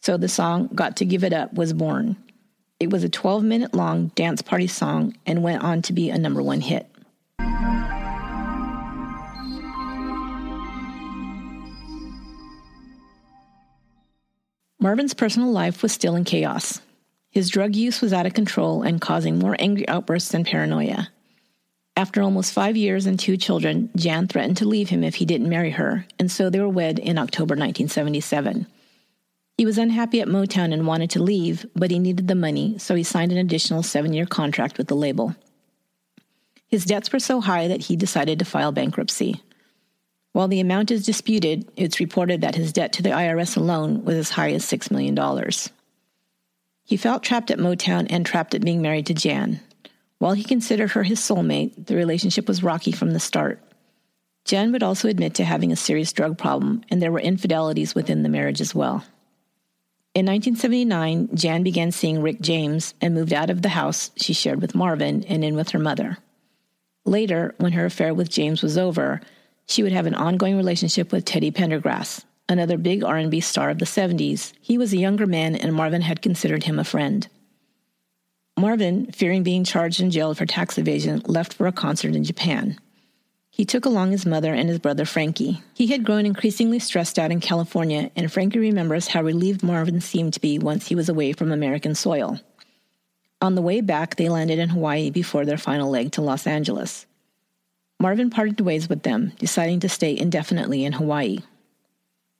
[0.00, 2.16] so the song Got to Give It Up was born.
[2.80, 6.18] It was a 12 minute long dance party song and went on to be a
[6.18, 6.86] number one hit.
[14.80, 16.80] Marvin's personal life was still in chaos.
[17.38, 21.08] His drug use was out of control and causing more angry outbursts and paranoia.
[21.96, 25.48] After almost five years and two children, Jan threatened to leave him if he didn't
[25.48, 28.66] marry her, and so they were wed in October 1977.
[29.56, 32.96] He was unhappy at Motown and wanted to leave, but he needed the money, so
[32.96, 35.36] he signed an additional seven year contract with the label.
[36.66, 39.44] His debts were so high that he decided to file bankruptcy.
[40.32, 44.16] While the amount is disputed, it's reported that his debt to the IRS alone was
[44.16, 45.16] as high as $6 million.
[46.88, 49.60] He felt trapped at Motown and trapped at being married to Jan.
[50.20, 53.62] While he considered her his soulmate, the relationship was rocky from the start.
[54.46, 58.22] Jan would also admit to having a serious drug problem, and there were infidelities within
[58.22, 59.04] the marriage as well.
[60.14, 64.62] In 1979, Jan began seeing Rick James and moved out of the house she shared
[64.62, 66.16] with Marvin and in with her mother.
[67.04, 69.20] Later, when her affair with James was over,
[69.66, 73.84] she would have an ongoing relationship with Teddy Pendergrass, another big R&B star of the
[73.84, 74.52] 70s.
[74.60, 77.28] He was a younger man and Marvin had considered him a friend.
[78.58, 82.78] Marvin, fearing being charged and jailed for tax evasion, left for a concert in Japan.
[83.50, 85.62] He took along his mother and his brother Frankie.
[85.74, 90.34] He had grown increasingly stressed out in California, and Frankie remembers how relieved Marvin seemed
[90.34, 92.40] to be once he was away from American soil.
[93.40, 97.06] On the way back, they landed in Hawaii before their final leg to Los Angeles.
[98.00, 101.38] Marvin parted ways with them, deciding to stay indefinitely in Hawaii.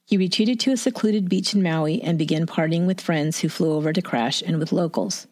[0.09, 3.75] He retreated to a secluded beach in Maui and began partying with friends who flew
[3.75, 5.27] over to crash and with locals.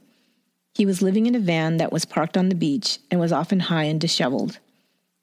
[0.75, 3.59] He was living in a van that was parked on the beach and was often
[3.59, 4.59] high and disheveled.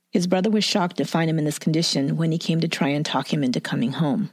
[0.09, 2.87] His brother was shocked to find him in this condition when he came to try
[2.87, 4.31] and talk him into coming home.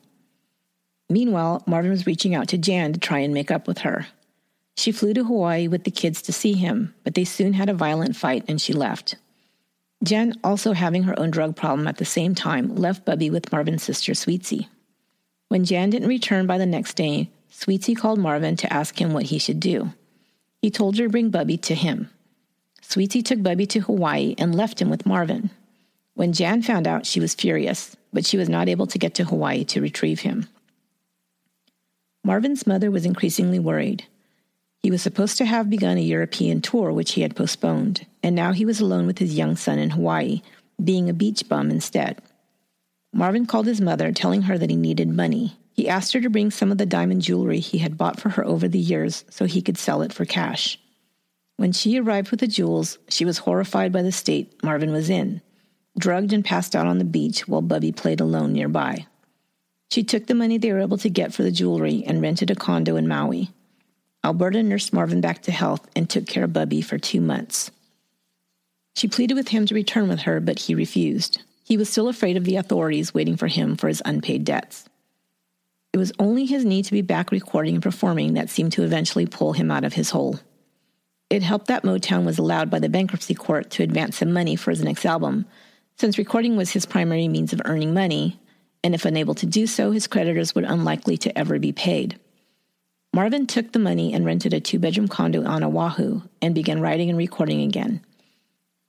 [1.10, 4.06] Meanwhile, Marvin was reaching out to Jan to try and make up with her.
[4.78, 7.74] She flew to Hawaii with the kids to see him, but they soon had a
[7.74, 9.16] violent fight and she left.
[10.02, 13.82] Jan, also having her own drug problem at the same time, left Bubby with Marvin's
[13.82, 14.68] sister Sweetsy.
[15.50, 19.24] When Jan didn't return by the next day, Sweetsy called Marvin to ask him what
[19.24, 19.92] he should do.
[20.62, 22.08] He told her to bring Bubby to him.
[22.80, 25.50] Sweetsy took Bubby to Hawaii and left him with Marvin.
[26.14, 29.24] When Jan found out, she was furious, but she was not able to get to
[29.24, 30.46] Hawaii to retrieve him.
[32.22, 34.06] Marvin's mother was increasingly worried.
[34.84, 38.52] He was supposed to have begun a European tour, which he had postponed, and now
[38.52, 40.42] he was alone with his young son in Hawaii,
[40.82, 42.22] being a beach bum instead.
[43.12, 45.56] Marvin called his mother, telling her that he needed money.
[45.72, 48.44] He asked her to bring some of the diamond jewelry he had bought for her
[48.44, 50.78] over the years so he could sell it for cash.
[51.56, 55.42] When she arrived with the jewels, she was horrified by the state Marvin was in.
[55.98, 59.06] drugged and passed out on the beach while Bubby played alone nearby.
[59.90, 62.54] She took the money they were able to get for the jewelry and rented a
[62.54, 63.50] condo in Maui.
[64.24, 67.70] Alberta nursed Marvin back to health and took care of Bubby for two months.
[68.94, 71.42] She pleaded with him to return with her, but he refused.
[71.70, 74.88] He was still afraid of the authorities waiting for him for his unpaid debts.
[75.92, 79.24] It was only his need to be back recording and performing that seemed to eventually
[79.24, 80.40] pull him out of his hole.
[81.30, 84.72] It helped that Motown was allowed by the bankruptcy court to advance him money for
[84.72, 85.46] his next album,
[85.96, 88.40] since recording was his primary means of earning money,
[88.82, 92.18] and if unable to do so, his creditors would unlikely to ever be paid.
[93.14, 97.10] Marvin took the money and rented a two bedroom condo on Oahu and began writing
[97.10, 98.04] and recording again.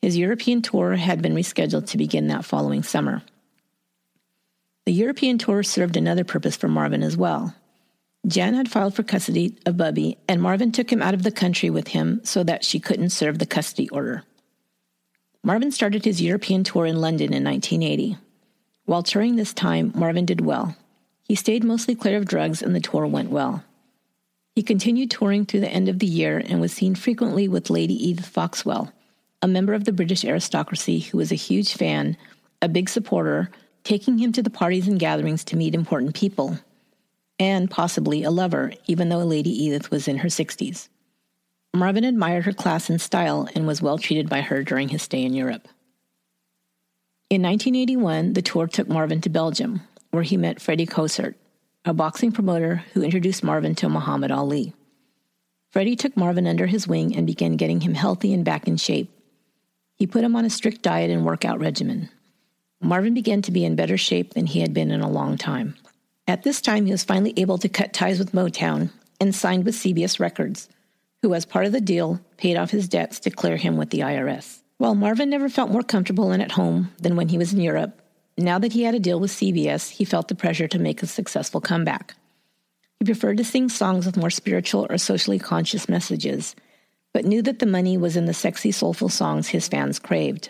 [0.01, 3.21] His European tour had been rescheduled to begin that following summer.
[4.85, 7.55] The European tour served another purpose for Marvin as well.
[8.25, 11.69] Jan had filed for custody of Bubby, and Marvin took him out of the country
[11.69, 14.23] with him so that she couldn't serve the custody order.
[15.43, 18.17] Marvin started his European tour in London in 1980.
[18.85, 20.75] While touring this time, Marvin did well.
[21.23, 23.63] He stayed mostly clear of drugs, and the tour went well.
[24.55, 27.93] He continued touring through the end of the year and was seen frequently with Lady
[27.93, 28.91] Edith Foxwell,
[29.41, 32.15] a member of the British aristocracy who was a huge fan,
[32.61, 33.49] a big supporter,
[33.83, 36.59] taking him to the parties and gatherings to meet important people,
[37.39, 40.89] and possibly a lover, even though Lady Edith was in her 60s.
[41.73, 45.23] Marvin admired her class and style and was well treated by her during his stay
[45.23, 45.67] in Europe.
[47.29, 49.81] In 1981, the tour took Marvin to Belgium,
[50.11, 51.35] where he met Freddie Cousaert,
[51.85, 54.73] a boxing promoter who introduced Marvin to Muhammad Ali.
[55.71, 59.09] Freddie took Marvin under his wing and began getting him healthy and back in shape.
[60.01, 62.09] He put him on a strict diet and workout regimen.
[62.81, 65.75] Marvin began to be in better shape than he had been in a long time.
[66.27, 68.89] At this time, he was finally able to cut ties with Motown
[69.19, 70.69] and signed with CBS Records,
[71.21, 73.99] who, as part of the deal, paid off his debts to clear him with the
[73.99, 74.61] IRS.
[74.79, 78.01] While Marvin never felt more comfortable and at home than when he was in Europe,
[78.39, 81.05] now that he had a deal with CBS, he felt the pressure to make a
[81.05, 82.15] successful comeback.
[82.97, 86.55] He preferred to sing songs with more spiritual or socially conscious messages,
[87.13, 90.49] but knew that the money was in the sexy, soulful songs his fans craved.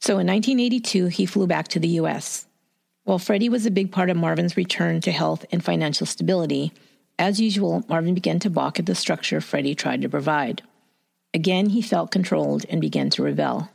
[0.00, 2.46] So in 1982, he flew back to the U.S.
[3.04, 6.72] While Freddie was a big part of Marvin's return to health and financial stability,
[7.18, 10.62] as usual, Marvin began to balk at the structure Freddie tried to provide.
[11.34, 13.70] Again, he felt controlled and began to rebel.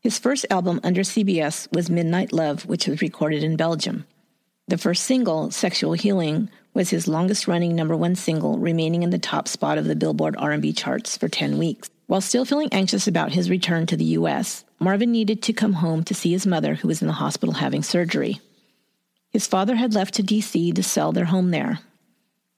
[0.00, 4.06] His first album under CBS was Midnight Love, which was recorded in Belgium.
[4.68, 9.18] The first single, Sexual Healing, was his longest running number 1 single, remaining in the
[9.18, 11.88] top spot of the Billboard R&B charts for 10 weeks.
[12.06, 16.04] While still feeling anxious about his return to the US, Marvin needed to come home
[16.04, 18.40] to see his mother who was in the hospital having surgery.
[19.30, 21.78] His father had left to DC to sell their home there.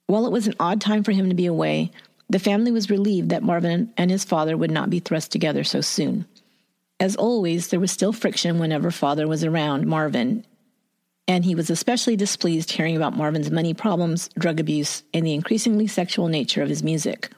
[0.07, 1.93] While it was an odd time for him to be away,
[2.29, 5.81] the family was relieved that Marvin and his father would not be thrust together so
[5.81, 6.27] soon.
[6.99, 10.45] As always, there was still friction whenever father was around Marvin,
[11.29, 15.87] and he was especially displeased hearing about Marvin's money problems, drug abuse, and the increasingly
[15.87, 17.31] sexual nature of his music.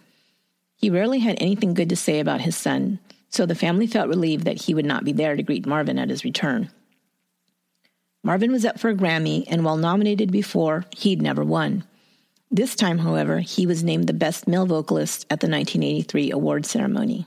[0.76, 2.98] He rarely had anything good to say about his son,
[3.30, 6.10] so the family felt relieved that he would not be there to greet Marvin at
[6.10, 6.70] his return.
[8.22, 11.84] Marvin was up for a Grammy, and while nominated before, he'd never won.
[12.50, 17.26] This time, however, he was named the best male vocalist at the 1983 award ceremony.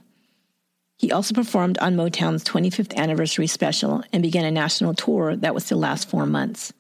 [1.01, 5.65] He also performed on Motown's 25th anniversary special and began a national tour that was
[5.65, 6.73] to last four months.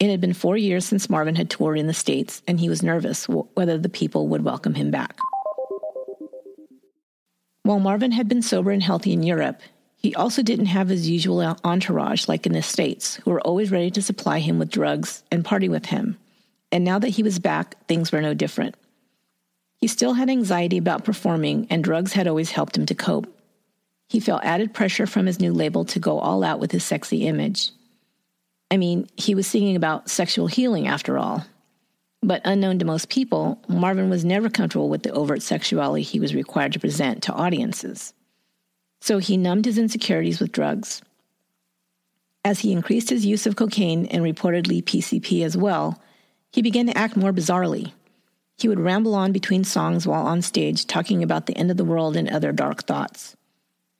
[0.00, 2.82] It had been four years since Marvin had toured in the States, and he was
[2.82, 5.18] nervous whether the people would welcome him back.
[7.62, 9.60] While Marvin had been sober and healthy in Europe,
[9.96, 13.90] he also didn't have his usual entourage like in the States, who were always ready
[13.90, 16.16] to supply him with drugs and party with him.
[16.72, 18.76] And now that he was back, things were no different.
[19.76, 23.40] He still had anxiety about performing, and drugs had always helped him to cope.
[24.12, 27.26] He felt added pressure from his new label to go all out with his sexy
[27.26, 27.70] image.
[28.70, 31.46] I mean, he was singing about sexual healing after all.
[32.22, 36.34] But unknown to most people, Marvin was never comfortable with the overt sexuality he was
[36.34, 38.12] required to present to audiences.
[39.00, 41.00] So he numbed his insecurities with drugs.
[42.44, 45.98] As he increased his use of cocaine and reportedly PCP as well,
[46.50, 47.92] he began to act more bizarrely.
[48.58, 51.84] He would ramble on between songs while on stage, talking about the end of the
[51.86, 53.36] world and other dark thoughts.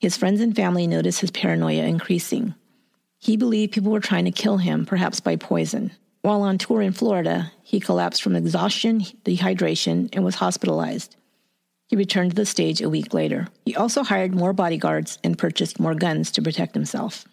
[0.02, 2.56] His friends and family noticed his paranoia increasing.
[3.20, 5.92] He believed people were trying to kill him, perhaps by poison.
[6.22, 11.14] While on tour in Florida, he collapsed from exhaustion, dehydration, and was hospitalized.
[11.86, 13.46] He returned to the stage a week later.
[13.64, 17.24] He also hired more bodyguards and purchased more guns to protect himself.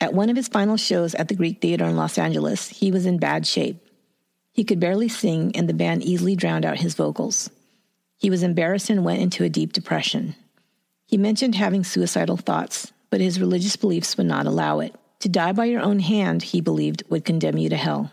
[0.00, 3.06] At one of his final shows at the Greek Theater in Los Angeles, he was
[3.06, 3.88] in bad shape.
[4.52, 7.50] He could barely sing, and the band easily drowned out his vocals.
[8.16, 10.34] He was embarrassed and went into a deep depression.
[11.12, 14.94] He mentioned having suicidal thoughts, but his religious beliefs would not allow it.
[15.20, 18.10] To die by your own hand, he believed, would condemn you to hell.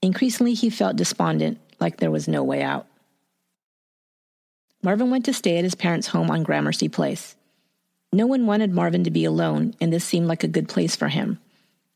[0.00, 2.86] Increasingly, he felt despondent, like there was no way out.
[4.82, 7.36] Marvin went to stay at his parents' home on Gramercy Place.
[8.14, 11.08] No one wanted Marvin to be alone, and this seemed like a good place for
[11.08, 11.38] him,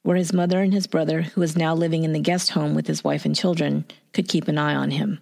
[0.03, 2.87] where his mother and his brother, who was now living in the guest home with
[2.89, 5.18] his wife and children, could keep an eye on him.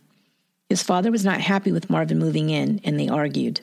[0.68, 3.60] His father was not happy with Marvin moving in, and they argued.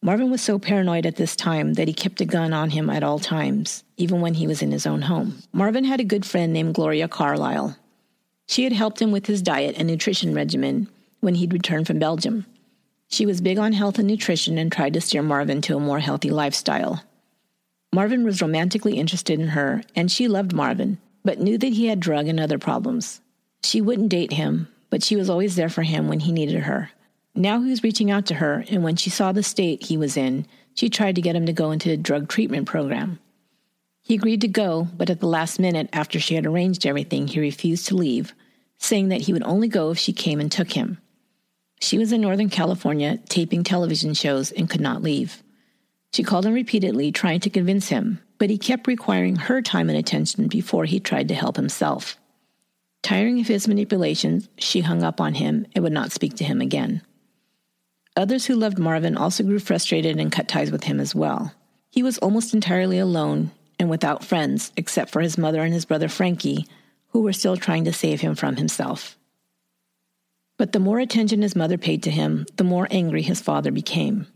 [0.00, 3.02] Marvin was so paranoid at this time that he kept a gun on him at
[3.02, 5.42] all times, even when he was in his own home.
[5.52, 7.76] Marvin had a good friend named Gloria Carlisle.
[8.46, 10.88] She had helped him with his diet and nutrition regimen
[11.20, 12.46] when he'd returned from Belgium.
[13.08, 15.98] She was big on health and nutrition and tried to steer Marvin to a more
[15.98, 17.02] healthy lifestyle.
[17.92, 21.98] Marvin was romantically interested in her, and she loved Marvin, but knew that he had
[21.98, 23.20] drug and other problems.
[23.64, 26.90] She wouldn't date him, but she was always there for him when he needed her.
[27.38, 30.16] Now he was reaching out to her, and when she saw the state he was
[30.16, 33.20] in, she tried to get him to go into a drug treatment program.
[34.02, 37.38] He agreed to go, but at the last minute, after she had arranged everything, he
[37.38, 38.34] refused to leave,
[38.78, 40.98] saying that he would only go if she came and took him.
[41.78, 45.40] She was in Northern California taping television shows and could not leave.
[46.12, 49.96] She called him repeatedly, trying to convince him, but he kept requiring her time and
[49.96, 52.16] attention before he tried to help himself.
[53.04, 56.60] Tiring of his manipulations, she hung up on him and would not speak to him
[56.60, 57.00] again.
[58.18, 61.54] Others who loved Marvin also grew frustrated and cut ties with him as well.
[61.88, 66.08] He was almost entirely alone and without friends, except for his mother and his brother
[66.08, 66.66] Frankie,
[67.10, 69.16] who were still trying to save him from himself.
[70.56, 74.26] But the more attention his mother paid to him, the more angry his father became.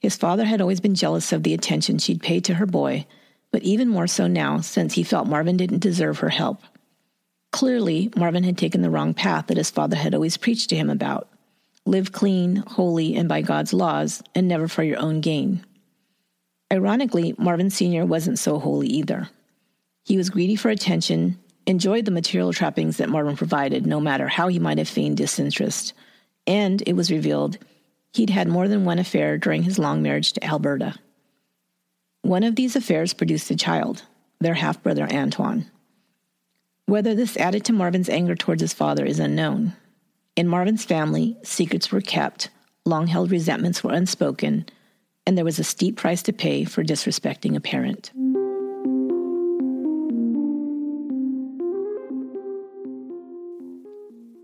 [0.00, 3.06] His father had always been jealous of the attention she'd paid to her boy,
[3.50, 6.60] but even more so now since he felt Marvin didn't deserve her help.
[7.52, 10.90] Clearly, Marvin had taken the wrong path that his father had always preached to him
[10.90, 11.30] about
[11.86, 15.64] live clean, holy, and by God's laws, and never for your own gain.
[16.72, 18.06] Ironically, Marvin Sr.
[18.06, 19.28] wasn't so holy either.
[20.04, 24.48] He was greedy for attention, enjoyed the material trappings that Marvin provided, no matter how
[24.48, 25.92] he might have feigned disinterest,
[26.46, 27.58] and it was revealed
[28.12, 30.94] he'd had more than one affair during his long marriage to Alberta.
[32.22, 34.02] One of these affairs produced a child,
[34.40, 35.70] their half brother Antoine.
[36.86, 39.74] Whether this added to Marvin's anger towards his father is unknown.
[40.36, 42.50] In Marvin's family, secrets were kept,
[42.84, 44.66] long held resentments were unspoken,
[45.24, 48.10] and there was a steep price to pay for disrespecting a parent.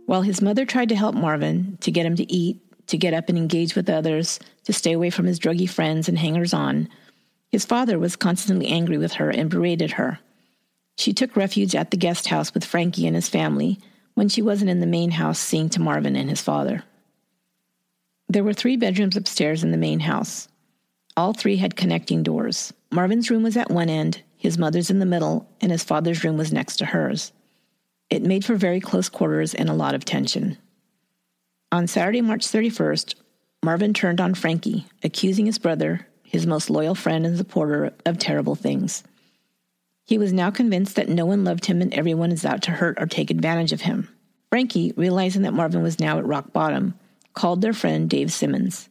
[0.06, 3.28] While his mother tried to help Marvin, to get him to eat, to get up
[3.28, 6.88] and engage with others, to stay away from his druggy friends and hangers on,
[7.50, 10.20] his father was constantly angry with her and berated her.
[10.96, 13.80] She took refuge at the guest house with Frankie and his family
[14.20, 16.84] when she wasn't in the main house seeing to Marvin and his father.
[18.28, 20.46] There were three bedrooms upstairs in the main house.
[21.16, 22.70] All three had connecting doors.
[22.90, 26.36] Marvin's room was at one end, his mother's in the middle, and his father's room
[26.36, 27.32] was next to hers.
[28.10, 30.58] It made for very close quarters and a lot of tension.
[31.72, 33.14] On Saturday, March 31st,
[33.64, 38.54] Marvin turned on Frankie, accusing his brother, his most loyal friend and supporter, of terrible
[38.54, 39.02] things.
[40.10, 43.00] He was now convinced that no one loved him and everyone is out to hurt
[43.00, 44.08] or take advantage of him.
[44.48, 46.94] Frankie, realizing that Marvin was now at rock bottom,
[47.32, 48.88] called their friend Dave Simmons.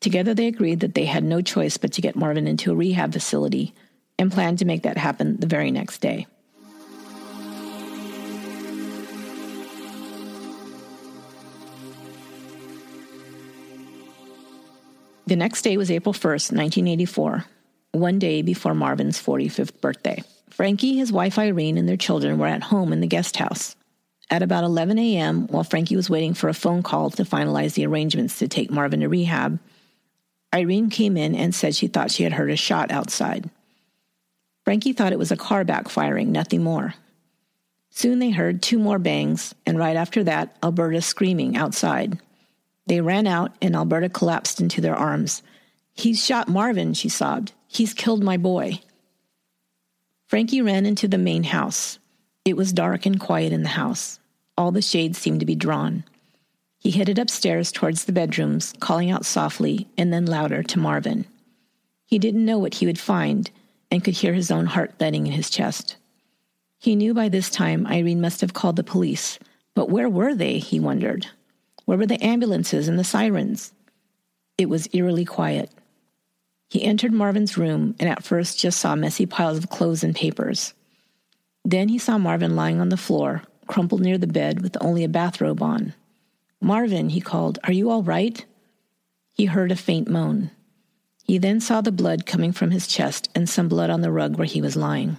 [0.00, 3.12] Together they agreed that they had no choice but to get Marvin into a rehab
[3.12, 3.74] facility
[4.18, 6.26] and planned to make that happen the very next day.
[15.28, 17.44] The next day was April 1st, 1984,
[17.92, 20.24] one day before Marvin's 45th birthday.
[20.56, 23.76] Frankie, his wife Irene, and their children were at home in the guest house.
[24.30, 27.84] At about 11 a.m., while Frankie was waiting for a phone call to finalize the
[27.84, 29.58] arrangements to take Marvin to rehab,
[30.54, 33.50] Irene came in and said she thought she had heard a shot outside.
[34.64, 36.94] Frankie thought it was a car backfiring, nothing more.
[37.90, 42.18] Soon they heard two more bangs, and right after that, Alberta screaming outside.
[42.86, 45.42] They ran out, and Alberta collapsed into their arms.
[45.92, 47.52] He's shot Marvin, she sobbed.
[47.68, 48.80] He's killed my boy.
[50.26, 51.98] Frankie ran into the main house.
[52.44, 54.18] It was dark and quiet in the house.
[54.58, 56.04] All the shades seemed to be drawn.
[56.78, 61.26] He headed upstairs towards the bedrooms, calling out softly and then louder to Marvin.
[62.06, 63.50] He didn't know what he would find
[63.90, 65.96] and could hear his own heart thudding in his chest.
[66.78, 69.38] He knew by this time Irene must have called the police,
[69.74, 71.26] but where were they, he wondered?
[71.84, 73.72] Where were the ambulances and the sirens?
[74.58, 75.70] It was eerily quiet.
[76.76, 80.74] He entered Marvin's room and at first just saw messy piles of clothes and papers.
[81.64, 85.08] Then he saw Marvin lying on the floor, crumpled near the bed with only a
[85.08, 85.94] bathrobe on.
[86.60, 88.44] Marvin, he called, are you all right?
[89.32, 90.50] He heard a faint moan.
[91.24, 94.36] He then saw the blood coming from his chest and some blood on the rug
[94.36, 95.16] where he was lying.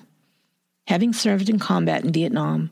[0.86, 2.70] Having served in combat in Vietnam,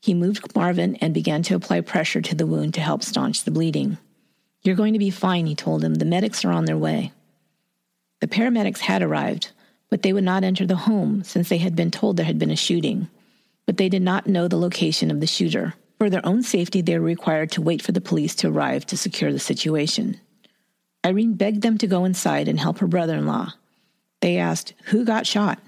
[0.00, 3.50] he moved Marvin and began to apply pressure to the wound to help staunch the
[3.50, 3.98] bleeding.
[4.62, 5.96] You're going to be fine, he told him.
[5.96, 7.10] The medics are on their way.
[8.24, 9.50] The paramedics had arrived,
[9.90, 12.50] but they would not enter the home since they had been told there had been
[12.50, 13.10] a shooting.
[13.66, 15.74] But they did not know the location of the shooter.
[15.98, 18.96] For their own safety, they were required to wait for the police to arrive to
[18.96, 20.18] secure the situation.
[21.04, 23.52] Irene begged them to go inside and help her brother in law.
[24.22, 25.58] They asked, Who got shot?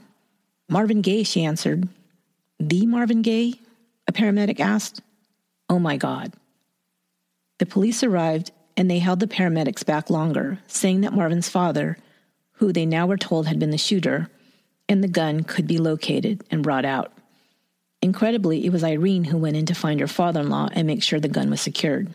[0.67, 1.87] Marvin Gaye, she answered.
[2.59, 3.61] The Marvin Gaye?
[4.09, 5.03] A paramedic asked.
[5.69, 6.33] Oh my God.
[7.59, 11.99] The police arrived and they held the paramedics back longer, saying that Marvin's father,
[12.57, 14.29] who they now were told had been the shooter,
[14.89, 17.13] and the gun could be located and brought out.
[18.03, 21.03] Incredibly, it was Irene who went in to find her father in law and make
[21.03, 22.15] sure the gun was secured.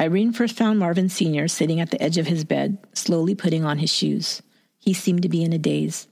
[0.00, 1.48] Irene first found Marvin Sr.
[1.48, 4.42] sitting at the edge of his bed, slowly putting on his shoes.
[4.78, 6.06] He seemed to be in a daze.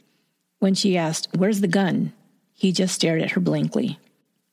[0.59, 2.13] When she asked, Where's the gun?
[2.55, 3.99] he just stared at her blankly.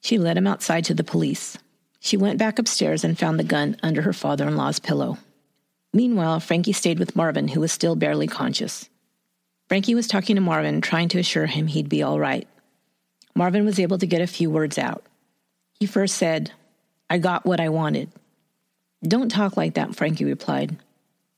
[0.02, 1.58] She led him outside to the police.
[2.00, 5.20] She went back upstairs and found the gun under her father in law's pillow.
[5.94, 8.90] Meanwhile, Frankie stayed with Marvin, who was still barely conscious.
[9.68, 12.48] Frankie was talking to Marvin, trying to assure him he'd be all right.
[13.36, 15.06] Marvin was able to get a few words out.
[15.80, 16.52] He first said,
[17.10, 18.10] I got what I wanted.
[19.04, 20.78] Don't talk like that, Frankie replied.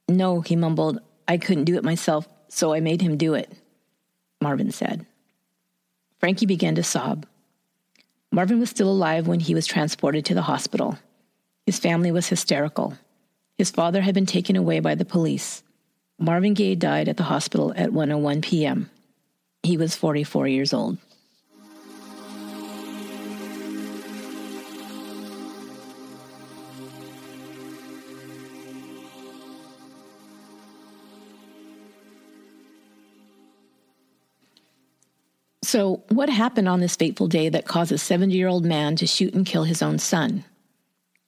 [0.09, 3.51] No, he mumbled, I couldn't do it myself, so I made him do it,
[4.41, 5.05] Marvin said.
[6.19, 7.25] Frankie began to sob.
[8.31, 10.97] Marvin was still alive when he was transported to the hospital.
[11.65, 12.97] His family was hysterical.
[13.57, 15.63] His father had been taken away by the police.
[16.19, 18.89] Marvin Gaye died at the hospital at 1:01 p.m.
[19.61, 20.97] He was 44 years old.
[35.63, 39.07] So, what happened on this fateful day that caused a 70 year old man to
[39.07, 40.43] shoot and kill his own son?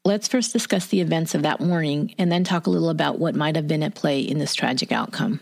[0.08, 3.34] Let's first discuss the events of that morning and then talk a little about what
[3.34, 5.40] might have been at play in this tragic outcome.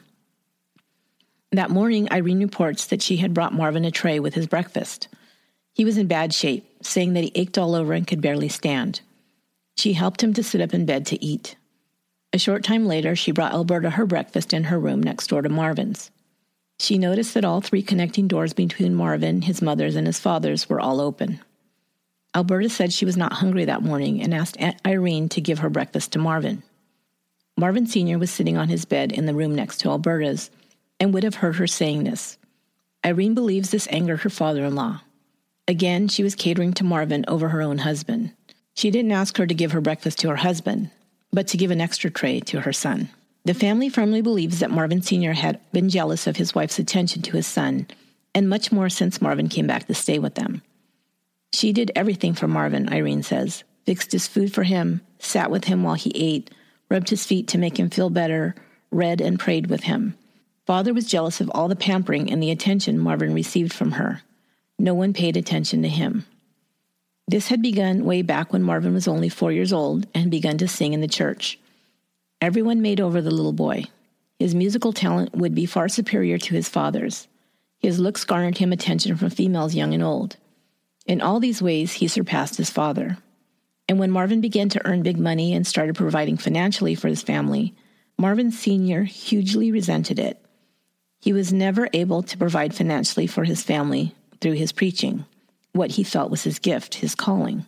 [1.51, 5.09] That morning, Irene reports that she had brought Marvin a tray with his breakfast.
[5.73, 9.01] He was in bad shape, saying that he ached all over and could barely stand.
[9.75, 11.57] She helped him to sit up in bed to eat.
[12.31, 15.49] A short time later, she brought Alberta her breakfast in her room next door to
[15.49, 16.09] Marvin's.
[16.79, 20.79] She noticed that all three connecting doors between Marvin, his mother's, and his father's were
[20.79, 21.41] all open.
[22.35, 25.69] Alberta said she was not hungry that morning and asked Aunt Irene to give her
[25.69, 26.63] breakfast to Marvin.
[27.55, 28.17] Marvin Sr.
[28.17, 30.49] was sitting on his bed in the room next to Alberta's
[30.99, 32.37] and would have heard her saying this.
[33.05, 35.01] Irene believes this angered her father in law.
[35.67, 38.33] Again, she was catering to Marvin over her own husband.
[38.73, 40.89] She didn't ask her to give her breakfast to her husband,
[41.31, 43.09] but to give an extra tray to her son.
[43.45, 45.33] The family firmly believes that Marvin Sr.
[45.33, 47.87] had been jealous of his wife's attention to his son,
[48.33, 50.63] and much more since Marvin came back to stay with them.
[51.53, 55.83] She did everything for Marvin, Irene says fixed his food for him, sat with him
[55.83, 56.49] while he ate,
[56.89, 58.55] rubbed his feet to make him feel better,
[58.91, 60.15] read and prayed with him.
[60.65, 64.21] Father was jealous of all the pampering and the attention Marvin received from her.
[64.79, 66.25] No one paid attention to him.
[67.27, 70.67] This had begun way back when Marvin was only four years old and begun to
[70.67, 71.59] sing in the church.
[72.41, 73.85] Everyone made over the little boy.
[74.39, 77.27] His musical talent would be far superior to his father's.
[77.79, 80.37] His looks garnered him attention from females young and old.
[81.05, 83.17] In all these ways, he surpassed his father.
[83.89, 87.75] And when Marvin began to earn big money and started providing financially for his family,
[88.17, 89.03] Marvin Sr.
[89.03, 90.43] hugely resented it.
[91.19, 95.25] He was never able to provide financially for his family through his preaching,
[95.73, 97.65] what he felt was his gift, his calling.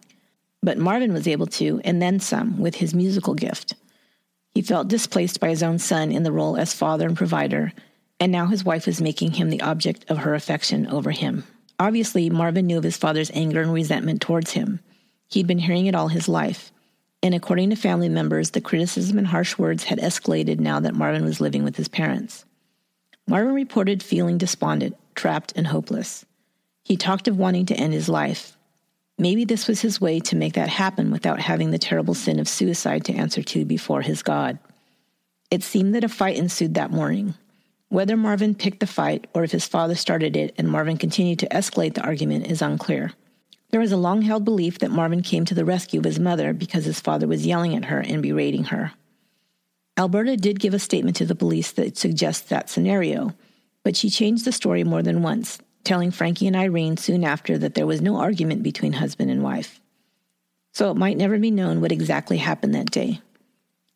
[0.62, 3.76] But Marvin was able to, and then some, with his musical gift.
[4.54, 7.74] He felt displaced by his own son in the role as father and provider,
[8.20, 11.44] and now his wife was making him the object of her affection over him.
[11.80, 14.80] Obviously, Marvin knew of his father's anger and resentment towards him.
[15.28, 16.72] He'd been hearing it all his life,
[17.22, 21.26] and according to family members, the criticism and harsh words had escalated now that Marvin
[21.26, 22.46] was living with his parents.
[23.28, 26.26] Marvin reported feeling despondent, trapped, and hopeless.
[26.84, 28.56] He talked of wanting to end his life,
[29.18, 32.50] Maybe this was his way to make that happen without having the terrible sin of
[32.50, 34.60] suicide to answer to before his God.
[35.50, 37.36] It seemed that a fight ensued that morning.
[37.90, 41.48] Whether Marvin picked the fight or if his father started it and Marvin continued to
[41.50, 43.14] escalate the argument is unclear.
[43.70, 46.54] There is a long held belief that Marvin came to the rescue of his mother
[46.54, 48.94] because his father was yelling at her and berating her.
[49.98, 53.34] Alberta did give a statement to the police that suggests that scenario,
[53.84, 57.76] but she changed the story more than once, telling Frankie and Irene soon after that
[57.76, 59.80] there was no argument between husband and wife.
[60.74, 63.22] So it might never be known what exactly happened that day.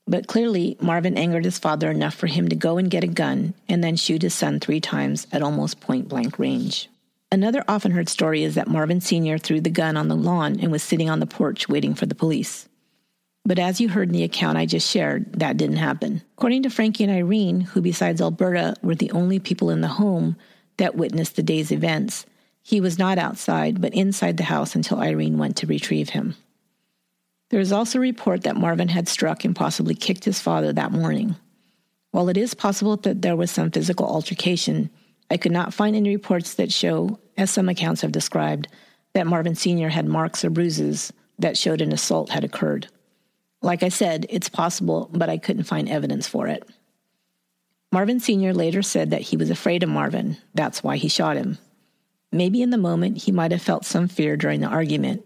[0.10, 3.54] But clearly, Marvin angered his father enough for him to go and get a gun
[3.68, 6.90] and then shoot his son three times at almost point blank range.
[7.32, 9.38] Another often heard story is that Marvin Sr.
[9.38, 12.16] threw the gun on the lawn and was sitting on the porch waiting for the
[12.16, 12.68] police.
[13.46, 16.24] But as you heard in the account I just shared, that didn't happen.
[16.40, 20.38] According to Frankie and Irene, who besides Alberta were the only people in the home
[20.78, 22.26] that witnessed the day's events,
[22.64, 26.36] he was not outside but inside the house until Irene went to retrieve him.
[27.50, 30.92] There is also a report that Marvin had struck and possibly kicked his father that
[30.92, 31.36] morning.
[32.12, 34.90] While it is possible that there was some physical altercation,
[35.32, 38.68] I could not find any reports that show, as some accounts have described,
[39.14, 39.90] that Marvin Sr.
[39.90, 42.88] had marks or bruises that showed an assault had occurred.
[43.62, 46.68] Like I said, it's possible, but I couldn't find evidence for it.
[47.92, 48.54] Marvin Sr.
[48.54, 50.38] later said that he was afraid of Marvin.
[50.54, 51.58] That's why he shot him.
[52.32, 55.26] Maybe in the moment he might have felt some fear during the argument,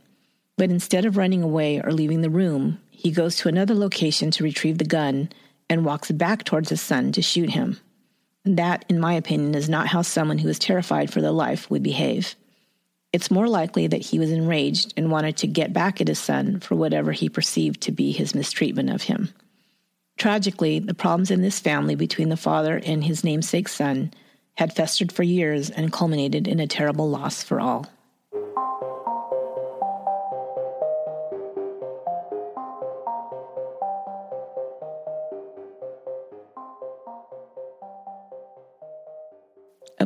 [0.58, 4.44] but instead of running away or leaving the room, he goes to another location to
[4.44, 5.30] retrieve the gun
[5.70, 7.80] and walks back towards his son to shoot him.
[8.46, 11.82] That, in my opinion, is not how someone who is terrified for their life would
[11.82, 12.36] behave.
[13.14, 16.60] It's more likely that he was enraged and wanted to get back at his son
[16.60, 19.34] for whatever he perceived to be his mistreatment of him.
[20.18, 24.14] Tragically, the problems in this family between the father and his namesake son
[24.56, 27.88] had festered for years and culminated in a terrible loss for all.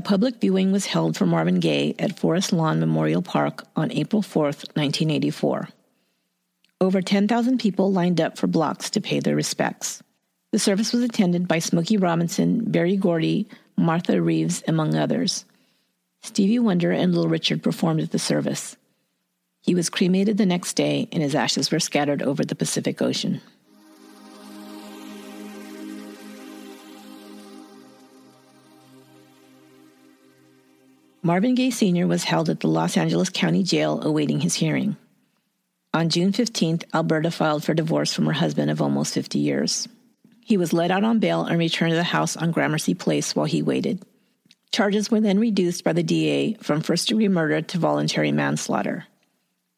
[0.07, 4.43] Public viewing was held for Marvin Gaye at Forest Lawn Memorial Park on April 4,
[4.43, 5.67] 1984.
[6.79, 10.01] Over 10,000 people lined up for blocks to pay their respects.
[10.53, 15.43] The service was attended by Smokey Robinson, Berry Gordy, Martha Reeves, among others.
[16.21, 18.77] Stevie Wonder and Little Richard performed at the service.
[19.59, 23.41] He was cremated the next day, and his ashes were scattered over the Pacific Ocean.
[31.27, 32.07] Marvin Gaye Sr.
[32.07, 34.95] was held at the Los Angeles County Jail awaiting his hearing.
[35.93, 39.89] On June 15th, Alberta filed for divorce from her husband of almost 50 years.
[40.39, 43.45] He was let out on bail and returned to the house on Gramercy Place while
[43.45, 44.05] he waited.
[44.71, 49.05] Charges were then reduced by the DA from first degree murder to voluntary manslaughter.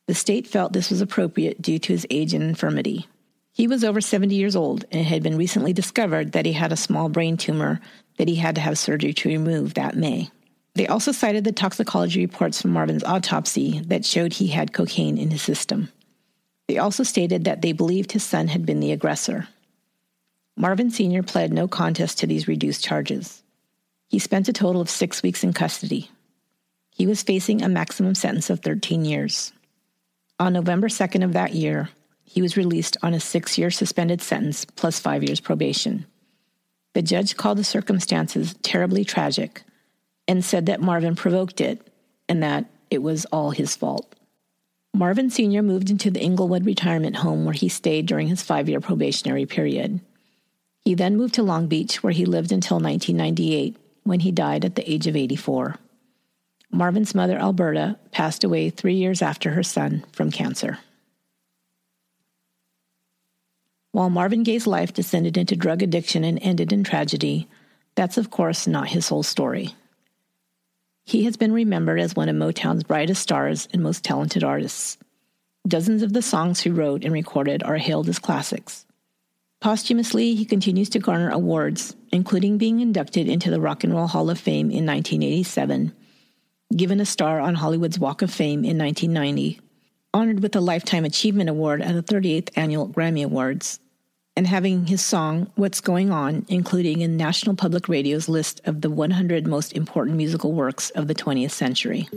[0.05, 3.07] The state felt this was appropriate due to his age and infirmity.
[3.53, 6.71] He was over 70 years old and it had been recently discovered that he had
[6.71, 7.81] a small brain tumor
[8.19, 10.29] that he had to have surgery to remove that May.
[10.79, 15.29] They also cited the toxicology reports from Marvin's autopsy that showed he had cocaine in
[15.29, 15.89] his system.
[16.69, 19.49] They also stated that they believed his son had been the aggressor.
[20.55, 21.21] Marvin Sr.
[21.21, 23.43] pled no contest to these reduced charges.
[24.07, 26.11] He spent a total of six weeks in custody.
[26.91, 29.51] He was facing a maximum sentence of 13 years.
[30.39, 31.89] On November 2nd of that year,
[32.23, 36.05] he was released on a six year suspended sentence plus five years probation.
[36.93, 39.63] The judge called the circumstances terribly tragic
[40.29, 41.81] and said that Marvin provoked it
[42.29, 44.13] and that it was all his fault.
[44.93, 45.63] Marvin Sr.
[45.63, 49.99] moved into the Inglewood retirement home where he stayed during his five year probationary period.
[50.85, 54.75] He then moved to Long Beach, where he lived until 1998, when he died at
[54.75, 55.77] the age of 84.
[56.71, 60.77] Marvin's mother, Alberta, passed away three years after her son from cancer.
[63.91, 67.47] While Marvin Gaye's life descended into drug addiction and ended in tragedy,
[67.95, 69.73] that's of course not his whole story.
[71.09, 74.99] He has been remembered as one of Motown's brightest stars and most talented artists.
[75.67, 78.85] Dozens of the songs he wrote and recorded are hailed as classics.
[79.59, 84.29] Posthumously, he continues to garner awards, including being inducted into the Rock and Roll Hall
[84.29, 85.93] of Fame in 1987,
[86.75, 89.59] given a star on Hollywood's Walk of Fame in 1990,
[90.13, 93.79] honored with a Lifetime Achievement Award at the 38th Annual Grammy Awards,
[94.39, 98.89] and having his song What's Going On including in National Public Radio's list of the
[98.89, 102.07] 100 most important musical works of the 20th century.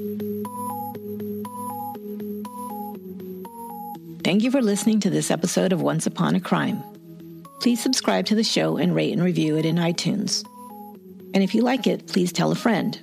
[4.22, 6.80] Thank you for listening to this episode of Once Upon a Crime.
[7.60, 10.46] Please subscribe to the show and rate and review it in iTunes.
[11.34, 13.00] And if you like it, please tell a friend.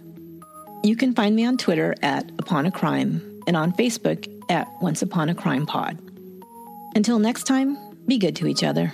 [0.81, 5.01] You can find me on Twitter at Upon a Crime and on Facebook at Once
[5.01, 5.99] Upon a Crime Pod.
[6.95, 8.93] Until next time, be good to each other.